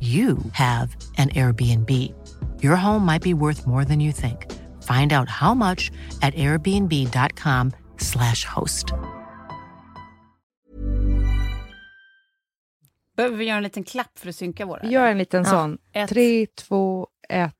[0.00, 1.90] you have an Airbnb.
[2.62, 4.46] Your home might be worth more than you think.
[4.82, 5.90] Find out how much
[6.22, 8.86] at airbnb.com/slash host.
[13.16, 14.84] Behöver vi göra en liten klapp för att synka våra?
[14.86, 15.78] Gör en liten Ja, sån.
[15.92, 16.08] ett.
[16.08, 17.54] Tre, två, ett.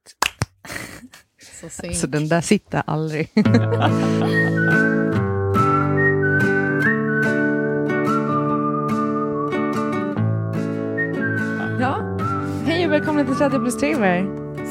[1.61, 1.97] Så synk.
[1.97, 3.31] Så den där sitter aldrig.
[12.99, 13.95] välkomna till 30 plus 3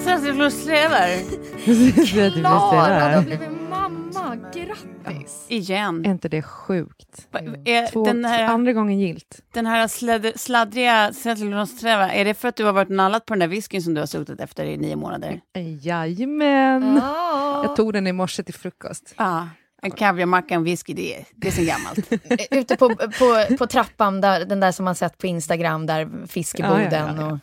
[0.05, 1.17] 30 plus lever.
[1.65, 4.35] 30 plus 3 Klara, du har blivit mamma.
[4.53, 5.45] Grattis!
[5.47, 6.05] Igen.
[6.05, 7.27] Är inte det sjukt?
[7.31, 9.41] Va- Är Två, den här, Andra gången gilt.
[9.53, 13.39] den här släd, sladdriga cellulosträva, är det för att du har varit nallat på den
[13.39, 15.41] där whiskyn som du har suttit efter i nio månader?
[15.81, 16.99] Jajamän.
[17.03, 17.63] Ja.
[17.65, 19.13] Jag tog den i morse till frukost.
[19.17, 19.47] Ja,
[19.81, 21.99] en kaviarmacka och en whisky, det är, det är sen gammalt.
[22.51, 26.81] Ute på, på, på trappan, där, den där som man sett på Instagram, där fiskeboden.
[26.91, 27.31] Ja, ja, ja, ja.
[27.33, 27.39] Och,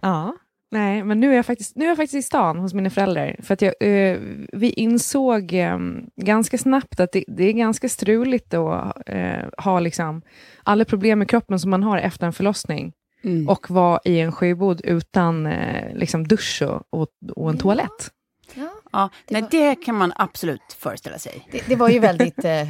[0.00, 0.36] Ja,
[0.70, 3.36] nej, men nu är jag faktiskt, nu är jag faktiskt i stan hos mina föräldrar.
[3.42, 4.18] För att jag, eh,
[4.52, 5.78] vi insåg eh,
[6.16, 10.22] ganska snabbt att det, det är ganska struligt att eh, ha liksom,
[10.62, 12.92] alla problem med kroppen som man har efter en förlossning
[13.24, 13.48] Mm.
[13.48, 18.10] och vara i en sjöbod utan eh, liksom dusch och, och, och en toalett.
[18.54, 21.48] ja, Ja, Det nej, var- det kan man absolut föreställa sig.
[21.52, 22.68] det, det var ju väldigt eh,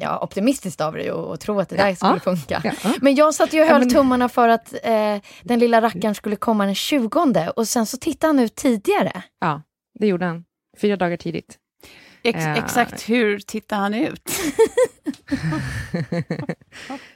[0.00, 2.60] ja, optimistiskt av dig att, tro att det där skulle funka.
[2.64, 2.72] Ja.
[3.00, 6.14] Men jag satt ju och Ja, höll men- tummarna för att eh, den lilla rackaren
[6.14, 9.22] skulle komma den 20 och sen så tittade han ut tidigare.
[9.40, 9.62] ja,
[9.98, 10.44] det gjorde han.
[10.80, 11.56] Fyra dagar tidigt.
[12.22, 12.58] Ex, Eh.
[12.58, 14.30] exakt hur tittar han ut?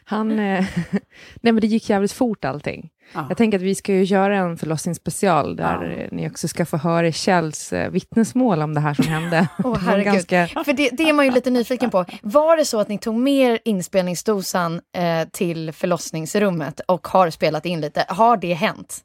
[0.05, 0.65] Han, eh,
[1.41, 2.91] nej men det gick jävligt fort allting.
[3.15, 3.27] Ja.
[3.29, 6.03] Jag tänker att vi ska ju göra en förlossningsspecial där Ja.
[6.03, 9.49] eh, ni också ska få höra Kjells eh, vittnesmål om det här som hände.
[9.59, 10.13] Åh, var herregud.
[10.29, 12.05] ganska, För det, det är man ju lite nyfiken på.
[12.23, 17.81] Var det så att ni tog med inspelningsdosan eh, till förlossningsrummet och har spelat in
[17.81, 18.05] lite?
[18.09, 19.01] Har det hänt?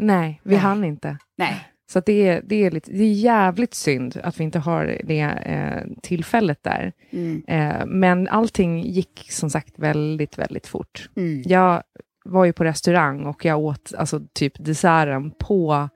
[0.00, 0.58] nej, vi Nej.
[0.60, 1.16] hann inte.
[1.38, 1.68] Nej.
[1.90, 5.20] Så det, är, det, är lite, det är jävligt synd att vi inte har det
[5.20, 6.92] eh, tillfället där.
[7.10, 7.42] Mm.
[7.46, 11.10] Eh, men allting gick som sagt väldigt, väldigt fort.
[11.16, 11.42] Mm.
[11.46, 11.82] Jag
[12.24, 15.88] var ju på restaurang och jag åt alltså, typ desserten på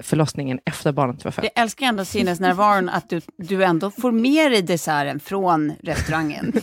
[0.00, 1.44] förlossningen efter barnet var fött.
[1.54, 6.52] Jag älskar ändå sinnesnärvaron att du, du ändå får med dig desserten från restaurangen.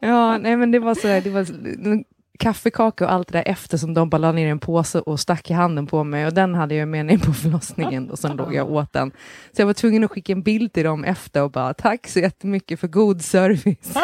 [0.00, 1.46] Ja, nej men det var så här, det var
[2.40, 5.20] kaffekaka och allt det där efter som de bara la ner i en påse och
[5.20, 8.36] stack i handen på mig och den hade jag med ner på förlossningen och sen
[8.36, 9.10] låg jag åt den.
[9.56, 12.18] Så jag var tvungen att skicka en bild till dem efter och bara tack så
[12.20, 13.96] jättemycket för god service.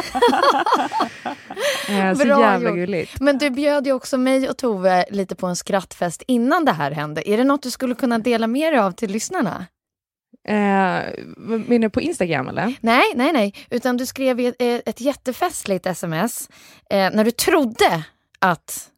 [1.89, 2.77] eh, så Bra jävla gjort.
[2.79, 3.21] gulligt.
[3.21, 6.91] Men du bjöd ju också mig och Tove lite på en skrattfest innan det här
[6.91, 7.29] hände.
[7.31, 9.67] Är det något du skulle kunna dela med dig av till lyssnarna?
[10.49, 10.55] Eh,
[11.67, 12.75] menar du på Instagram eller?
[12.81, 13.55] Nej, nej, nej.
[13.71, 16.49] Utan du skrev ett, ett jättefestligt sms
[16.91, 18.03] eh, när du trodde
[18.39, 18.91] att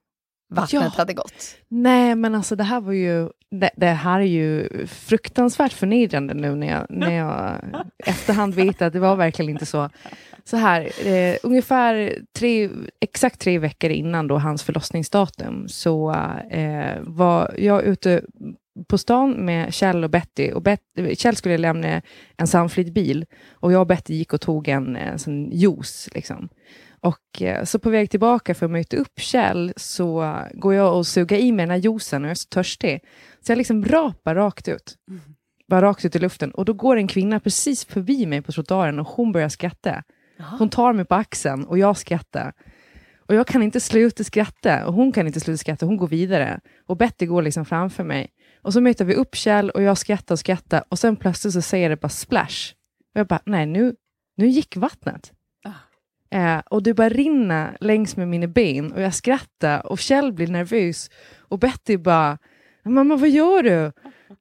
[0.50, 0.92] vattnet Ja.
[0.96, 1.56] hade gått.
[1.68, 6.54] Nej, men alltså det här var ju, det, det här är ju fruktansvärt förnedrande nu
[6.54, 7.54] när jag, när jag
[8.06, 9.90] efterhand vet att det var verkligen inte så.
[10.44, 12.70] Så här, eh, ungefär tre,
[13.00, 16.10] exakt tre veckor innan då hans förlossningsdatum så
[16.50, 18.22] eh, var jag ute
[18.88, 20.52] på stan med Kjell och Betty.
[20.52, 20.80] Och Bet
[21.14, 22.02] Kjell skulle lämna
[22.36, 26.08] en Sunfleet-bil och jag och Betty gick och tog en, eh, sån juice.
[26.14, 26.48] Liksom.
[27.00, 31.06] Och eh, så på väg tillbaka för att möta upp Kjell så går jag och
[31.06, 33.00] suger i mig den här juicen och jag är så törstig.
[33.40, 34.96] Så jag liksom rapar rakt ut.
[35.68, 36.50] Bara rakt ut i luften.
[36.50, 40.02] Och då går en kvinna precis förbi mig på trottoaren och hon börjar skratta.
[40.58, 42.52] Hon tar mig på axeln och jag skrattar.
[43.28, 45.86] Och jag kan inte sluta skratta och hon kan inte sluta skratta.
[45.86, 46.60] Hon går vidare.
[46.86, 48.28] Och Betty går liksom framför mig.
[48.62, 50.84] Och så möter vi upp Kjell och jag skrattar och skrattar.
[50.88, 52.74] Och sen plötsligt så säger det bara splash.
[53.14, 53.94] Och jag bara, nej nu,
[54.36, 55.32] nu gick vattnet.
[56.30, 60.46] Eh, och det bara rinner längs med mina ben och jag skrattar och Kjell blir
[60.46, 61.10] nervös.
[61.38, 62.38] Och Betty bara,
[62.84, 63.92] mamma vad gör du?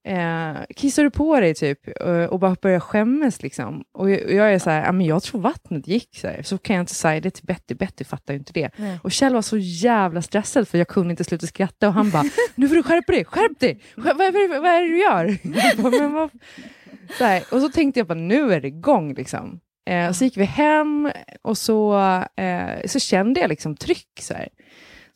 [0.03, 2.01] Eh, kissar du på dig typ?
[2.01, 3.83] Eh, och bara börjar skämmas liksom.
[3.93, 6.09] Och jag, och jag är så här, "Ja, men jag tror vattnet gick.
[6.15, 6.43] Så, här.
[6.43, 8.69] så kan jag inte säga det till Betty, Betty fattar ju inte det.
[9.03, 12.23] Och Kjell var så jävla stressad för jag kunde inte sluta skratta och han bara,
[12.55, 13.79] nu får du skärpa dig, skärp dig!
[13.95, 15.37] Skär, vad, vad, vad är det du gör?
[16.11, 16.29] Bara,
[17.17, 19.59] så här, och så tänkte jag bara, nu är det igång liksom.
[19.87, 21.11] Eh, så gick vi hem
[21.41, 21.97] och så,
[22.35, 24.19] eh, så kände jag liksom tryck.
[24.21, 24.49] Så, här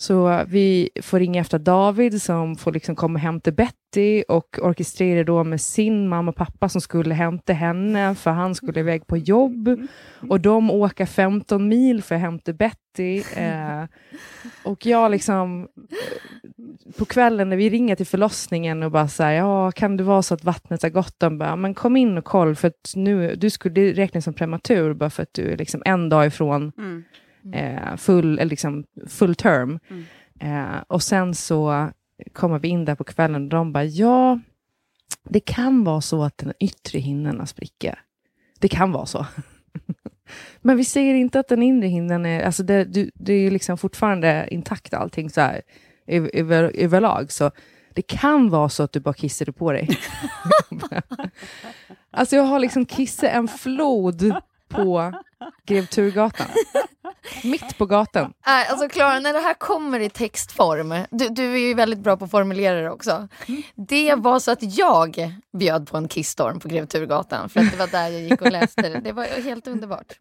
[0.01, 5.23] så vi får ringa efter David som får liksom komma och hämta Betty och orkestrera
[5.23, 9.17] då med sin mamma och pappa som skulle hämta henne för han skulle iväg på
[9.17, 9.79] jobb.
[10.29, 13.23] Och de åker 15 mil för att hämta Betty.
[13.35, 13.83] Eh,
[14.63, 19.71] och jag liksom eh, på kvällen när vi ringer till förlossningen och bara säger ja,
[19.71, 21.19] kan det vara så att vattnet har gått?
[21.19, 24.93] De bara, men kom in och koll, för att nu, du skulle räknas som prematur,
[24.93, 27.03] bara för att du är liksom en dag ifrån Mm
[27.53, 29.79] eh, full, eller liksom full term.
[29.89, 30.03] Mm.
[30.39, 31.89] Eh, och sen så
[32.33, 34.39] kommer vi in där på kvällen och de bara, ja,
[35.23, 37.99] det kan vara så att den yttre hinnorna spricker.
[38.59, 39.25] Det kan vara så.
[40.61, 43.49] Men vi säger inte att den inre hinnan är, alltså det, du, det är ju
[43.49, 45.61] liksom fortfarande intakt allting så här
[46.07, 47.31] över, överlag.
[47.31, 47.51] Så
[47.93, 49.89] det kan vara så att du bara kissade på dig.
[52.11, 54.33] alltså jag har liksom kissat en flod
[54.71, 55.13] på
[55.65, 56.47] Grev Turgatan.
[57.43, 58.33] Mitt på gatan.
[58.47, 62.17] Nej, alltså Klara, när det här kommer i textform, du, du är ju väldigt bra
[62.17, 63.27] på att formulera det också.
[63.75, 67.77] Det var så att jag bjöd på en kissstorm på Grev Turgatan, för att det
[67.77, 68.99] var där jag gick och läste det.
[68.99, 70.13] Det var helt underbart.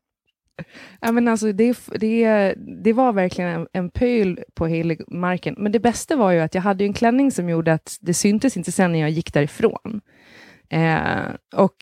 [1.00, 2.54] Ja, men alltså det, det,
[2.84, 5.54] det var verkligen en, en pöl på hela marken.
[5.58, 8.56] Men det bästa var ju att jag hade en klänning som gjorde att det syntes
[8.56, 10.00] inte sen när jag gick därifrån.
[10.68, 11.76] Eh, och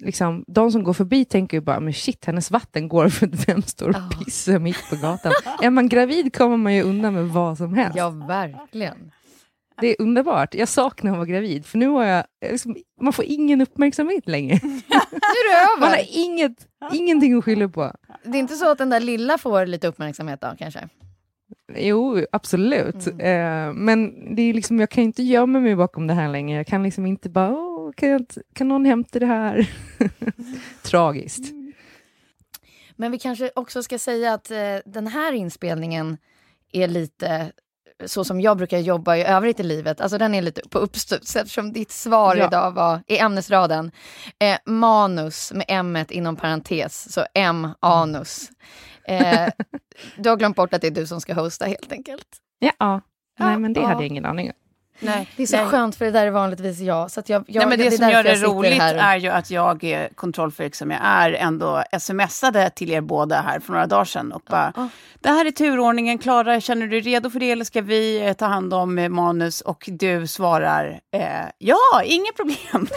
[0.00, 3.48] liksom, de som går förbi tänker ju bara, men shit, hennes vatten går för att
[3.48, 5.32] vem står och pissar mitt på gatan?
[5.62, 7.96] är man gravid kommer man ju undan med vad som helst.
[7.98, 9.12] Ja, verkligen.
[9.80, 10.54] Det är underbart.
[10.54, 14.60] Jag saknar att vara gravid, för nu har jag, liksom, man får ingen uppmärksamhet längre.
[15.20, 16.06] Nu är det Man har över.
[16.10, 17.92] inget, ingenting att skylla på.
[18.24, 20.88] Det är inte så att den där lilla får lite uppmärksamhet då, kanske?
[21.76, 23.06] Jo, absolut.
[23.06, 26.56] Eh, men det är liksom, jag kan inte gömma mig bakom det här längre.
[26.56, 27.48] Jag kan liksom inte bara,
[27.88, 29.70] Åh, kan, jag, inte- kan någon hämta det här?
[30.82, 31.52] Tragiskt.
[32.96, 36.16] Men vi kanske också ska säga att eh, den här inspelningen
[36.72, 37.52] är lite
[38.06, 40.00] så som jag brukar jobba i övrigt i livet.
[40.00, 42.46] Alltså den är lite på uppstuds eftersom ditt svar Ja.
[42.46, 43.90] idag var i ämnesraden
[44.38, 48.50] eh, manus med m inom parentes, så m anus.
[49.04, 49.48] Eh,
[50.16, 52.26] du har glömt bort att det är du som ska hosta helt enkelt.
[52.58, 53.00] Ja, ja.
[53.38, 53.86] Nej, men det ja.
[53.86, 54.56] hade jag ingen aning om.
[55.00, 55.66] Nej, Det är så nej.
[55.66, 57.10] skönt för det där är vanligtvis jag.
[57.10, 59.50] Så att jag, jag Nej, men det, är som gör det roligt är ju att
[59.50, 64.04] jag, eh, kontrollfreak som jag är, ändå smsade till er båda här för några dagar
[64.04, 64.88] sedan och bara, Ja.
[65.20, 68.32] det här är turordningen, Klara, känner du dig redo för det eller ska vi eh,
[68.32, 69.60] ta hand om eh, manus?
[69.60, 71.22] Och du svarar, eh,
[71.58, 72.86] ja, inga problem.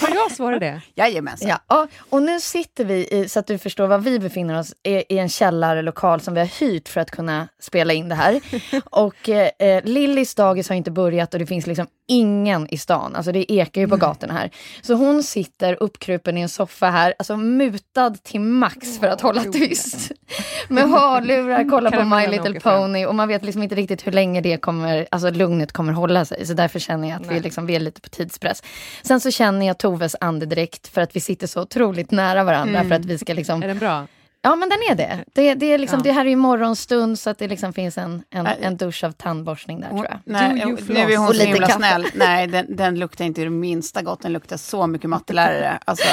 [0.00, 0.80] Har jag svarat det?
[0.94, 1.50] Jajamensan.
[1.68, 5.14] Ja, och nu sitter vi, i, så att du förstår var vi befinner oss, i,
[5.14, 8.40] i en källarlokal som vi har hyrt för att kunna spela in det här.
[8.84, 13.16] och eh, Lillys dagis har inte börjat och det finns liksom ingen i stan.
[13.16, 14.50] Alltså det ekar ju på gatorna här.
[14.82, 19.42] Så hon sitter uppkrupen i en soffa här, alltså mutad till max för att hålla
[19.42, 20.12] tyst.
[20.68, 22.60] Med hörlurar, kollar på My Little.
[22.60, 26.24] Pony och man vet liksom inte riktigt hur länge det kommer, alltså lugnet kommer hålla
[26.24, 26.46] sig.
[26.46, 28.62] Så därför känner jag att vi, liksom, vi är lite på tidspress.
[29.02, 32.94] Sen så känner jag Toves andedräkt för att vi sitter så otroligt nära varandra för
[32.94, 34.06] att vi ska liksom Är den bra?
[34.42, 35.24] Ja men den är det.
[35.34, 36.02] Det, det, är liksom, Ja.
[36.02, 39.12] det här är ju morgonstund så att det liksom finns en, en, en dusch av
[39.12, 40.18] tandborstning där tror jag.
[40.24, 40.54] Nej,
[40.88, 41.78] nu är hon så himla kaffe.
[41.78, 42.06] snäll.
[42.14, 44.22] Nej, den, den luktar inte det minsta gott.
[44.22, 45.78] Den luktar så mycket mattelärare.
[45.84, 46.04] Alltså,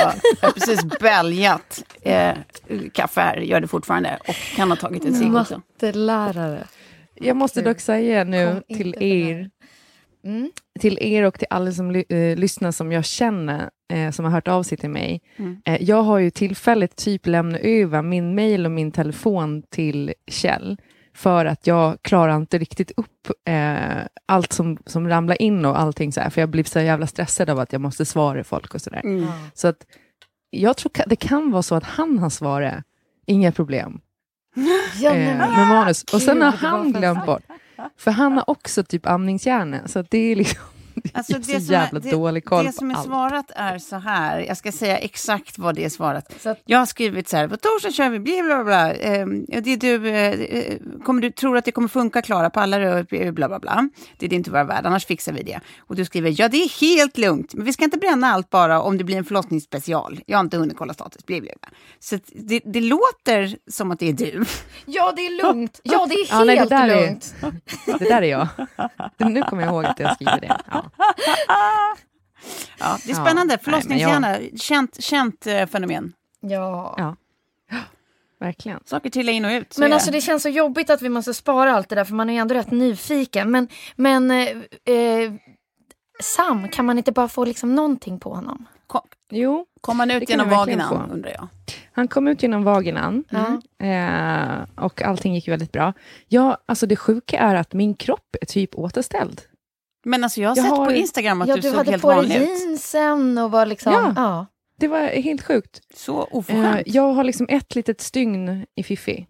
[0.42, 2.32] jag har precis bäljat eh,
[2.94, 4.18] kaffe här, gör det fortfarande.
[4.28, 5.62] Och kan ha tagit en cigg också.
[5.74, 6.64] Mattelärare.
[7.16, 9.50] Jag måste dock säga nu till er,
[10.26, 10.52] Mm.
[10.80, 14.32] till er och till alla som ly- eh, lyssnar som jag känner, eh, som har
[14.32, 15.22] hört av sig till mig.
[15.38, 15.62] Mm.
[15.66, 20.78] Eh, jag har ju tillfälligt typ lämnat över min mail och min telefon till Kjell,
[21.16, 23.76] för att jag klarar inte riktigt upp eh,
[24.26, 27.50] allt som, som ramlar in och allting så här, för jag blir så jävla stressad
[27.50, 29.02] av att jag måste svara folk och sådär.
[29.04, 29.26] Mm.
[29.54, 29.86] Så att
[30.50, 32.84] jag tror det kan vara så att han har svarat,
[33.26, 34.00] inga problem.
[35.02, 36.04] Ja, eh, men- med manus.
[36.04, 37.44] Och sen har han glömt bort.
[37.98, 40.62] För han har också typ amningshjärna, så det är liksom
[41.14, 42.10] Alltså, det är så jävla det,
[42.66, 46.46] Det som är svarat är så här, jag ska säga exakt vad det är svarat.
[46.46, 48.94] Att- Jag har skrivit så här, på torsdag kör vi, bla bla bla.
[48.94, 49.26] Eh,
[49.64, 53.48] det är du, eh, kommer du tror att det kommer funka Klara, pallar du, bla
[53.48, 53.90] bla bla.
[54.18, 55.60] Det är det inte vara värd, annars fixar vi det.
[55.80, 58.82] Och du skriver, ja det är helt lugnt, men vi ska inte bränna allt bara
[58.82, 60.20] om det blir en förlossningsspecial.
[60.26, 61.70] Jag har inte hunnit kolla status, bla bla bla.
[62.00, 64.46] Så att det, det låter som att det är du.
[64.86, 65.80] Ja, det är lugnt.
[65.84, 67.34] Ja, det är Ja, nej, det helt där är- lugnt.
[68.00, 68.48] Det där är jag.
[69.32, 70.58] Nu kommer jag ihåg att jag skriver det.
[70.72, 70.83] Ja.
[72.80, 76.14] Ja, det är spännande, men jag- förlossningshjärna, känt, känt eh, fenomen.
[76.40, 76.96] Ja.
[76.98, 77.16] Ja.
[78.40, 78.80] Verkligen.
[78.86, 79.78] Saker trillar in och ut.
[79.78, 82.30] Men alltså det känns så jobbigt att vi måste spara allt det där för man
[82.30, 83.52] är ju ändå rätt nyfiken.
[83.52, 84.48] Men, men eh,
[84.96, 85.34] eh,
[86.24, 88.66] Sam, kan man inte bara få liksom någonting på honom?
[88.88, 91.48] Kom, Jo, kom man Det ut genom vaginan, undrar jag.
[91.94, 93.24] han kom ut genom vaginan.
[93.30, 93.62] Ja.
[93.88, 95.94] Eh, och allting gick väldigt bra.
[96.28, 99.42] Ja, alltså det sjuka är att min kropp är typ återställd.
[100.04, 101.92] Men alltså jag har Jag sett har- på Instagram att Ja, du, du såg hade
[101.92, 102.50] helt på dig vanlig ut.
[102.60, 103.94] jeansen och var liksom...
[103.94, 104.14] Ja.
[104.16, 104.46] Ja.
[104.80, 105.82] Det var helt sjukt.
[105.96, 106.82] Så Eh, oförskämt.
[106.86, 109.28] jag har liksom ett litet stygn i fiffi.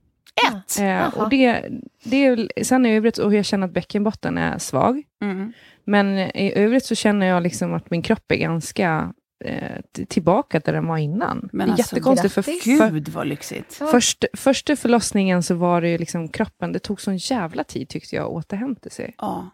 [0.51, 0.80] Ett!
[0.82, 1.65] Eh, och det,
[2.03, 5.03] det är, sen i övrigt, och jag känner att bäckenbotten är svag.
[5.22, 5.53] Mm.
[5.84, 9.13] Men i övrigt så känner jag liksom att min kropp är ganska
[9.46, 11.50] eh, tillbaka där den var innan.
[11.53, 12.34] Men det är alltså, jättekonstigt.
[12.34, 13.77] För, Gud vad lyxigt.
[13.80, 13.88] Ja.
[13.88, 18.15] först, första förlossningen så var det ju liksom kroppen, det tog sån jävla tid tyckte
[18.15, 19.15] jag att återhämta sig.
[19.18, 19.50] Ja,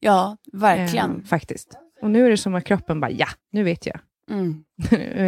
[0.00, 1.16] ja verkligen.
[1.20, 1.68] Eh, faktiskt.
[2.02, 4.00] Och nu är det som att kroppen bara, ja, nu vet jag.
[4.30, 4.64] Mm.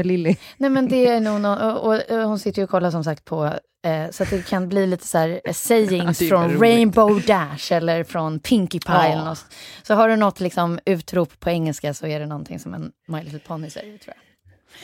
[0.06, 0.36] Lilly.
[0.56, 3.04] Nej men det är nog nå- och, och, och hon sitter ju och kollar som
[3.04, 3.44] sagt på,
[3.86, 6.60] eh, så att det kan bli lite så här eh, Ja, sayings är från roligt.
[6.60, 8.94] Rainbow Dash eller från Pinkie Pie.
[8.94, 9.04] Ja.
[9.04, 9.46] Eller något.
[9.82, 13.22] Så har du något liksom utrop på engelska så är det någonting som en My
[13.22, 14.31] Little Pony säger tror jag.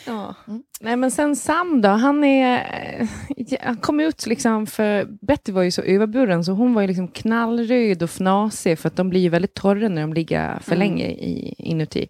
[0.06, 0.34] Ja.
[0.48, 0.62] Mm.
[0.80, 2.56] Nej men sen Sam då, han är...
[3.00, 5.04] eh, Han kom ut liksom för...
[5.26, 8.96] Betty var ju så överburen så hon var ju liksom knallröd och fnasig för att
[8.96, 10.78] de blir ju väldigt torra när de ligger för Mm.
[10.88, 12.08] länge i, inuti.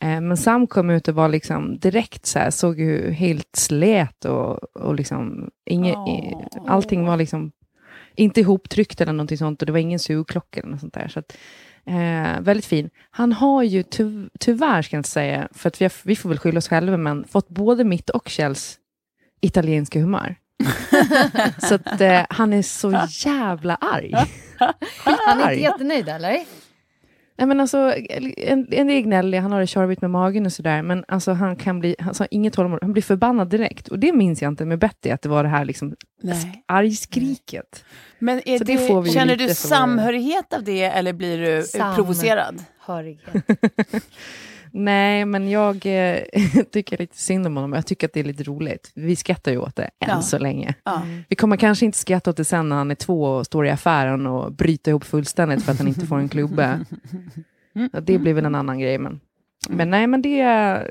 [0.00, 4.24] Eh, Men Sam kom ut och var liksom direkt så här, såg ju helt slät
[4.24, 6.42] och, och liksom inget, Åh.
[6.66, 7.52] allting var liksom
[8.16, 11.08] inte ihoptryckt eller någonting sånt och det var ingen sugklocka eller något sånt där.
[11.08, 11.36] Så att,
[11.86, 12.90] eh, väldigt fin.
[13.10, 16.28] Han har ju ty tyvärr, ska jag inte säga, för att vi, har, vi får
[16.28, 18.78] väl skylla oss själva, men fått både mitt och Kjells
[19.40, 20.36] italienska humör.
[21.68, 24.14] så att eh, han är så jävla arg.
[24.98, 26.44] Han är inte jättenöjd eller?
[27.36, 27.94] Nej, men alltså,
[28.36, 31.56] en, en är gnällig, han har det tjorvigt med magen och sådär, men alltså, han
[31.56, 33.88] kan bli, alltså, inget tålamod, han blir förbannad direkt.
[33.88, 36.64] Och det minns jag inte med Betty, att det var det här liksom, Nej.
[36.66, 37.84] argskriket.
[38.18, 41.94] Men det, det känner du samhörighet av det eller blir du eh, Sam.
[41.94, 42.64] provocerad?
[42.78, 43.34] Hörighet.
[44.76, 46.18] Nej, men jag eh,
[46.72, 47.72] tycker lite synd om honom.
[47.72, 48.92] Jag tycker att det är lite roligt.
[48.94, 50.22] Vi skrattar ju åt det än Ja.
[50.22, 50.74] så länge.
[50.84, 51.02] Ja.
[51.28, 53.70] Vi kommer kanske inte skratta åt det sen när han är två och står i
[53.70, 56.78] affären och bryter ihop fullständigt för att han inte får en klubba.
[57.92, 58.98] Ja, det blir väl en annan grej.
[58.98, 59.20] Men,
[59.68, 60.90] men nej, men det är,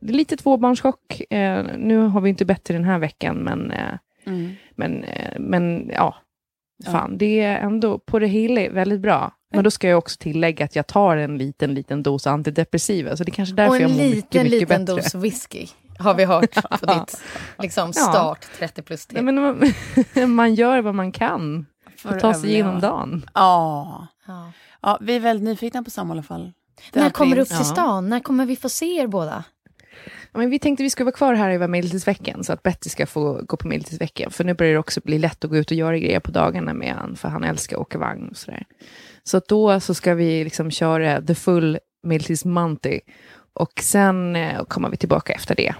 [0.00, 1.32] det är lite tvåbarnschock.
[1.32, 3.94] Eh, nu har vi inte bättre den här veckan, men, eh,
[4.26, 4.50] Mm.
[4.76, 6.14] men, eh, men ja.
[6.84, 9.32] Fan, det är ändå på det hela väldigt bra.
[9.50, 13.16] Men då ska jag också tillägga att jag tar en liten, liten dos antidepressiva.
[13.16, 15.02] Så det är kanske är därför Och jag en mår mycket, liten, mycket liten bättre.
[15.02, 15.66] dos whisky
[15.98, 17.20] har vi hört på ditt
[17.58, 18.02] liksom, Ja.
[18.02, 19.24] start 30 plus Nej, till.
[19.24, 19.34] men
[20.14, 23.30] man, man gör vad man kan för att ta sig igenom dagen.
[23.34, 24.06] Ja.
[24.26, 24.52] Ja.
[24.82, 26.52] ja, vi är väldigt nyfikna på Sam i alla fall.
[26.92, 27.64] Det När kommer du upp till Ja.
[27.64, 28.08] stan?
[28.08, 29.44] När kommer vi få se er båda?
[30.32, 33.06] Ja, men vi tänkte vi skulle vara kvar här över medeltidsveckan så att Betty ska
[33.06, 34.30] få gå på medeltidsveckan.
[34.30, 36.74] För nu börjar det också bli lätt att gå ut och göra grejer på dagarna
[36.74, 38.64] med han, för han älskar att åka vagn och sådär.
[39.24, 43.00] Så att då så ska vi liksom köra the full medeltidsmonty
[43.52, 45.74] och sen eh, kommer vi tillbaka efter det.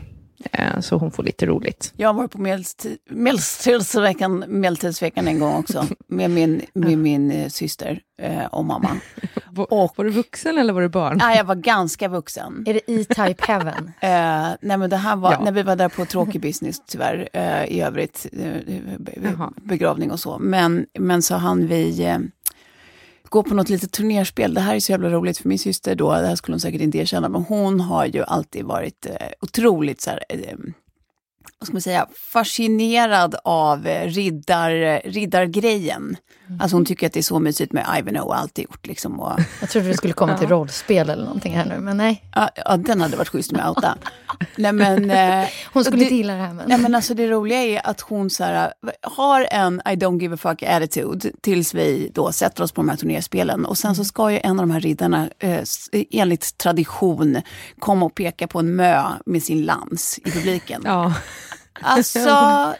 [0.52, 1.92] Eh, så hon får lite roligt.
[1.96, 7.48] Jag har varit på medeltid- medeltidsveckan, medeltidsveckan en gång också med min, med min eh,
[7.48, 8.90] syster eh, och mamma.
[9.50, 11.18] Var, Och- var du vuxen eller var du barn?
[11.18, 12.64] Nej, jag var ganska vuxen.
[12.66, 13.90] Är det E-Type Heaven?
[14.00, 15.40] Eh, nej men det här var, Ja.
[15.44, 18.52] när vi var där på tråkig business tyvärr, eh, i övrigt, eh,
[18.98, 19.52] be, be, Jaha.
[19.62, 20.38] begravning och så.
[20.38, 22.18] Men, men så hann vi eh,
[23.30, 24.54] gå på något litet turnerspel.
[24.54, 26.80] Det här är så jävla roligt för min syster då, det här skulle hon säkert
[26.80, 30.56] inte erkänna, men hon har ju alltid varit eh, otroligt så här, eh,
[31.60, 36.16] vad ska man säga, fascinerad av eh, riddar, riddargrejen.
[36.60, 39.20] Alltså hon tycker att det är så mysigt med Ivanhoe och allt det gjort liksom.
[39.20, 42.24] Och, Jag trodde du skulle komma till rollspel eller någonting här nu, men nej.
[42.34, 43.98] ja, ja, den hade varit schysst med outa.
[44.56, 45.10] Nej men...
[45.10, 46.52] Eh, Hon skulle det- inte gilla det här.
[46.54, 46.68] Men...
[46.68, 48.72] Nej men alltså det roliga är att hon så här,
[49.02, 52.88] har en I don't give a fuck attitude tills vi då sätter oss på de
[52.88, 53.64] här turnerspelen.
[53.64, 57.42] Och sen så ska ju en av de här riddarna eh, s- enligt tradition
[57.78, 60.82] komma och peka på en mö med sin lans i publiken.
[60.84, 61.14] Ja.
[61.80, 62.18] Alltså,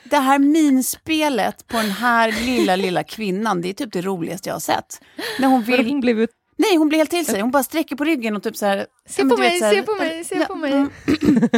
[0.05, 4.55] det här minspelet på den här lilla, lilla kvinnan, det är typ det roligaste jag
[4.55, 5.01] har sett.
[5.39, 5.87] När hon vill...
[5.87, 6.31] Hon blev ut...
[6.57, 7.41] Nej, hon blir helt till sig.
[7.41, 8.87] Hon bara sträcker på ryggen och typ så här...
[9.09, 10.73] Se på mig, se på mig, se på mig.
[10.73, 10.91] mm,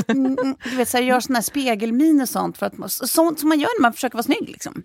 [0.08, 2.58] mm, mm, Du vet, så här, gör sån här spegelmin och sånt.
[2.58, 4.48] För att, sånt som man gör när man försöker vara snygg.
[4.48, 4.82] Liksom.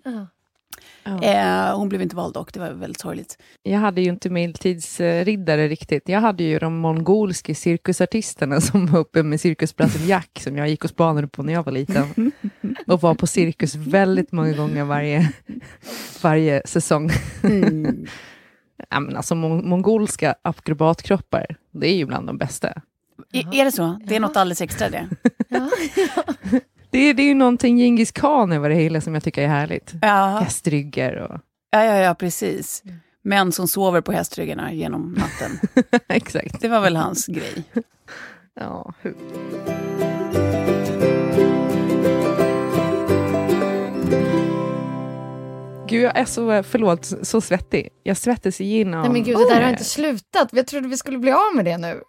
[1.06, 1.22] Ja.
[1.22, 3.38] Eh, hon blev inte vald dock, det var väldigt sorgligt.
[3.62, 6.08] Jag hade ju inte medeltidsriddare riktigt.
[6.08, 10.84] Jag hade ju de mongolska cirkusartisterna som var uppe med cirkusplatsen Jack som jag gick
[10.84, 12.32] och spanade på när jag var liten.
[12.86, 15.32] Och var på cirkus väldigt många gånger varje,
[16.22, 17.10] varje säsong.
[17.42, 18.06] Mm.
[18.90, 22.72] Ja, men alltså, mon- mongolska akrobatkroppar, det är ju bland de bästa.
[23.32, 24.00] I, är det så?
[24.04, 25.08] Det är något alldeles extra det.
[25.48, 25.70] Det är,
[26.96, 29.92] det är ju någonting Djingis khan över det hela som jag tycker är härligt.
[30.02, 31.40] Ja, Hästryggar och...
[31.70, 32.82] ja, ja, ja precis.
[33.24, 35.58] Män som sover på hästryggarna genom natten.
[36.08, 36.60] Exakt.
[36.60, 37.64] Det var väl hans grej.
[38.60, 39.14] Ja, hur?
[45.88, 47.88] Gud, jag är så, förlåt, så svettig.
[48.02, 49.00] Jag svettas igenom...
[49.00, 50.48] Nej men gud, det där har inte slutat.
[50.52, 52.00] Jag trodde vi skulle bli av med det nu.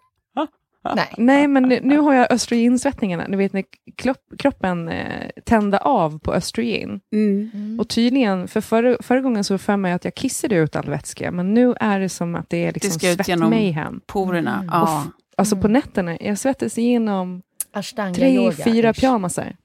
[0.96, 1.12] Nej.
[1.18, 3.24] Nej, men nu, nu har jag östrogensvettningarna.
[3.28, 3.64] Ni vet när
[3.96, 7.00] kropp, kroppen eh, tände av på östrogen.
[7.12, 7.76] Mm.
[7.80, 11.30] Och tydligen, för förra, förra gången så för mig att jag kissade ut all vätska,
[11.32, 14.00] men nu är det som att det är liksom ska ut genom- svettmayhem.
[14.06, 14.68] Porerna, Mm.
[14.72, 15.04] ja.
[15.36, 17.42] Alltså på nätterna, jag svettas igenom
[17.72, 18.64] Ashtanga tre, yoga.
[18.64, 19.56] fyra pyjamasar.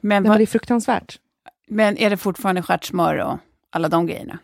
[0.00, 1.18] Men, vad, det är fruktansvärt.
[1.68, 3.38] men är det fortfarande stjärtsmör och
[3.70, 4.38] alla de grejerna?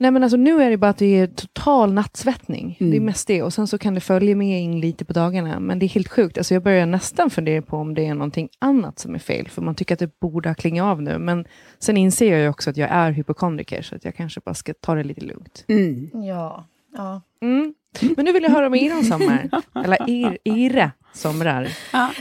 [0.00, 2.76] Nej men alltså nu är det bara att det är total nattsvettning.
[2.80, 2.90] Mm.
[2.90, 3.42] Det är mest det.
[3.42, 5.60] Och sen så kan det följa med in lite på dagarna.
[5.60, 6.38] Men det är helt sjukt.
[6.38, 9.48] Alltså jag börjar nästan fundera på om det är någonting annat som är fel.
[9.48, 11.18] För man tycker att det borde ha klingat av nu.
[11.18, 11.44] Men
[11.78, 13.82] sen inser jag ju också att jag är hypokondriker.
[13.82, 15.64] Så att jag kanske bara ska ta det lite lugnt.
[15.68, 16.10] Mm.
[16.12, 16.66] Ja.
[16.96, 17.22] ja.
[17.42, 17.74] Mm.
[18.16, 19.50] Men nu vill jag höra om er sommar.
[19.84, 21.68] Eller er, era somrar.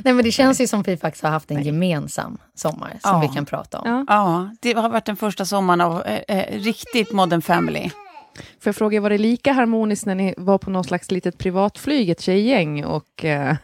[0.04, 3.20] Nej men det känns ju som vi faktiskt har haft en gemensam sommar som Ja.
[3.20, 3.90] vi kan prata om.
[3.90, 4.06] Ja.
[4.08, 7.90] Ja, det har varit den första sommaren av eh, eh, riktigt modern family.
[8.36, 12.10] Får jag fråga, var det lika harmoniskt när ni var på något slags litet privatflyg,
[12.10, 13.56] ett tjejgäng, och eh,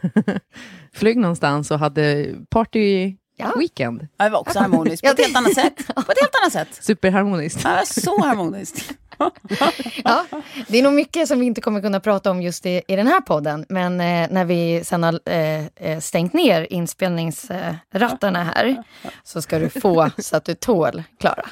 [0.94, 3.52] flög någonstans och hade party Ja.
[3.58, 4.08] weekend?
[4.16, 5.86] Ja, det var också harmoniskt, på ett helt annat sätt.
[5.94, 6.84] På ett helt annat sätt.
[6.84, 7.60] Superharmoniskt.
[7.64, 8.92] Ja, så harmoniskt.
[10.04, 10.24] Ja,
[10.68, 13.06] det är nog mycket som vi inte kommer kunna prata om just i, i den
[13.06, 13.66] här podden.
[13.68, 18.82] Men eh, när vi sen har eh, eh, stängt ner inspelningsrattarna här
[19.22, 21.46] så ska du få så att du tål, Klara.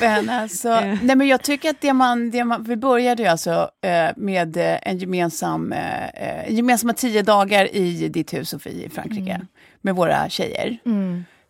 [0.00, 3.70] Men alltså, nej men jag tycker att det man, det man vi började ju alltså
[3.82, 8.90] eh, med eh, en gemensam, eh, eh, gemensamma tio dagar i ditt hus, Sofie, i
[8.90, 9.40] Frankrike,
[9.80, 10.78] med våra tjejer.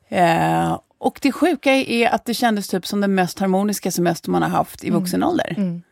[0.08, 4.42] Eh, och det sjuka är att det kändes typ som den mest harmoniska semester man
[4.42, 5.82] har haft i vuxen ålder.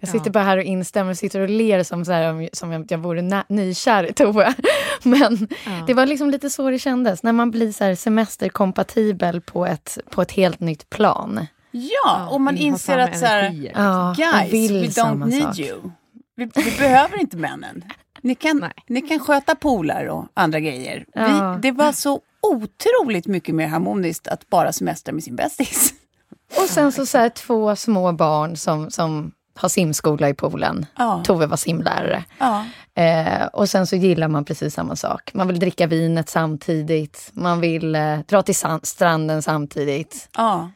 [0.00, 2.98] Jag sitter bara här och instämmer, sitter och ler som, så här, som om jag
[2.98, 4.54] vore nykär i Tove.
[5.02, 5.48] Men
[5.86, 9.98] det var liksom lite så det kändes, när man blir så här semesterkompatibel på ett,
[10.10, 11.46] på ett helt nytt plan.
[11.70, 13.70] Ja, och man inser att så här.
[13.74, 15.58] Ja, guys, vill we don't need sak.
[15.58, 15.90] you.
[16.36, 17.84] Vi, vi behöver inte männen.
[18.22, 18.72] Ni kan, Nej.
[18.86, 21.04] ni kan sköta polar och andra grejer.
[21.12, 21.52] Ja.
[21.52, 25.94] Vi, det var så otroligt mycket mer harmoniskt att bara semestra med sin bästis.
[26.56, 30.86] Och sen så, så här, två små barn som, som har simskola i poolen.
[30.96, 31.22] Ja.
[31.24, 32.24] Tove var simlärare.
[32.38, 32.64] Ja.
[32.94, 35.30] Eh, och sen så gillar man precis samma sak.
[35.34, 37.30] Man vill dricka vinet samtidigt.
[37.32, 40.28] Man vill eh, dra till stranden samtidigt.
[40.36, 40.70] Ja.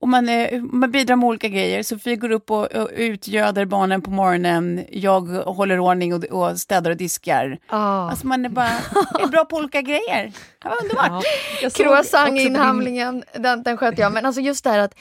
[0.00, 0.04] Ja.
[0.04, 1.82] Och man, eh, man bidrar med olika grejer.
[1.82, 4.84] Sofie går upp och, och utgöder barnen på morgonen.
[4.90, 7.58] Jag håller ordning och, och städar och diskar.
[7.66, 8.10] Ah.
[8.10, 8.68] Alltså man är bara
[9.20, 10.32] är bra på olika grejer.
[10.62, 11.24] Det var underbart.
[11.60, 14.12] Din- Croissantinhamlingen, den, den sköter jag.
[14.12, 14.94] Men alltså just det här att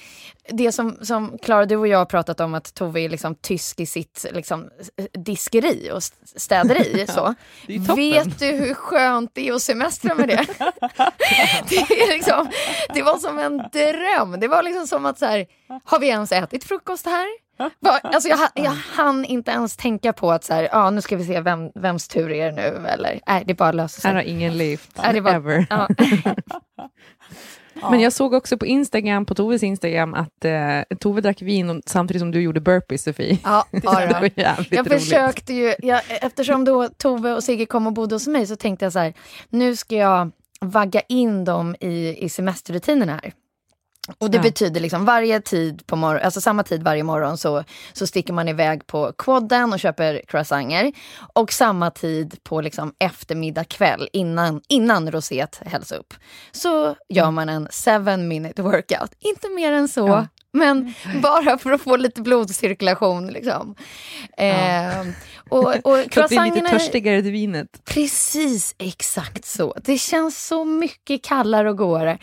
[0.51, 3.79] det som, som Klara, du och jag har pratat om att Tove är liksom tysk
[3.79, 4.69] i sitt liksom,
[5.13, 6.03] diskeri och
[6.35, 7.07] städeri.
[7.07, 7.13] så.
[7.88, 7.95] toppen.
[7.95, 10.45] Vet du hur skönt det är att semestra med det?
[11.69, 12.49] det, liksom,
[12.93, 14.39] det var som en dröm.
[14.39, 15.45] Det var liksom som att så här,
[15.83, 17.27] har vi ens ätit frukost här?
[18.03, 21.25] Alltså jag, jag hann inte ens tänka på att så här, ja, nu ska vi
[21.25, 22.88] se vem, vems tur är det nu.
[22.88, 24.09] Eller, nej, det bara löser sig.
[24.09, 25.65] Här har ingen levt, ever.
[25.69, 25.88] Ja.
[27.91, 32.21] Men jag såg också på Instagram, på Toves Instagram, att eh, Tove drack vin samtidigt
[32.21, 33.37] som du gjorde burpees, Sofie.
[33.43, 34.01] Ja, det var
[34.35, 35.03] jävligt Jag roligt.
[35.03, 38.85] försökte ju, jag, eftersom då Tove och Sigge kom och bodde hos mig så tänkte
[38.85, 39.13] jag så här,
[39.49, 43.33] nu ska jag vagga in dem i, i semesterrutinerna här.
[44.17, 44.41] Och det Ja.
[44.43, 48.47] betyder liksom varje tid på morgon, alltså samma tid varje morgon så, så sticker man
[48.47, 50.91] iväg på quadden och köper croissanter.
[51.33, 56.13] Och samma tid på liksom eftermiddag kväll innan, innan roséet hälls upp.
[56.51, 59.11] Så gör man en seven minute workout.
[59.19, 60.07] Inte mer än så.
[60.07, 60.27] Ja.
[60.53, 63.27] Men bara för att få lite blodcirkulation.
[63.27, 63.75] Liksom.
[64.38, 65.01] Eh,
[65.49, 67.67] och, och Så att vi är lite törstigare till vinet.
[67.85, 69.75] Precis, exakt så.
[69.83, 72.17] Det känns så mycket kallare och godare.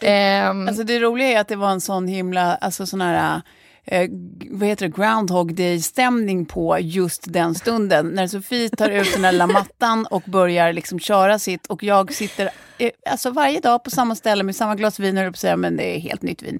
[0.00, 3.42] Ehm, Alltså det roliga är att det var en sån himla, alltså sån här,
[3.84, 4.08] eh,
[4.50, 8.06] vad heter det, Groundhog Day-stämning på just den stunden.
[8.06, 12.12] När Sofie tar ut den där lilla mattan och börjar liksom köra sitt och jag
[12.12, 15.76] sitter eh, alltså varje dag på samma ställe med samma glas vin, att säga, men
[15.76, 16.58] det är helt nytt vin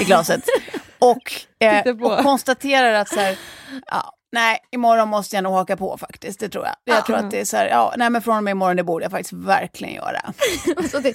[0.00, 0.44] i glaset.
[0.98, 1.32] Och,
[1.66, 3.38] eh, och konstaterar att så här,
[3.86, 6.74] ja, nej, imorgon måste jag nog haka på faktiskt, det tror jag.
[6.84, 8.84] Jag tror att det är så här, ja, nej men från och med imorgon, det
[8.84, 10.32] borde jag faktiskt verkligen göra.
[10.90, 11.14] så det,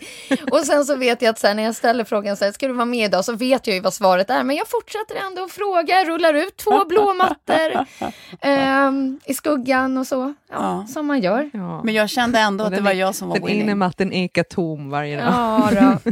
[0.51, 2.67] och sen så vet jag att så här, när jag ställer frågan så här, ska
[2.67, 4.43] du vara med idag så vet jag ju vad svaret är.
[4.43, 7.85] Men jag fortsätter ändå att fråga, rullar ut två blå mattor
[8.41, 10.33] ehm, i skuggan och så.
[10.51, 10.87] Ja, Ja.
[10.87, 11.49] Som man gör.
[11.53, 11.83] Ja.
[11.83, 13.77] Men jag kände ändå att det den var jag som var Den ena winning.
[13.77, 15.25] matten ekar tom varje dag.
[15.27, 16.11] Ja, då.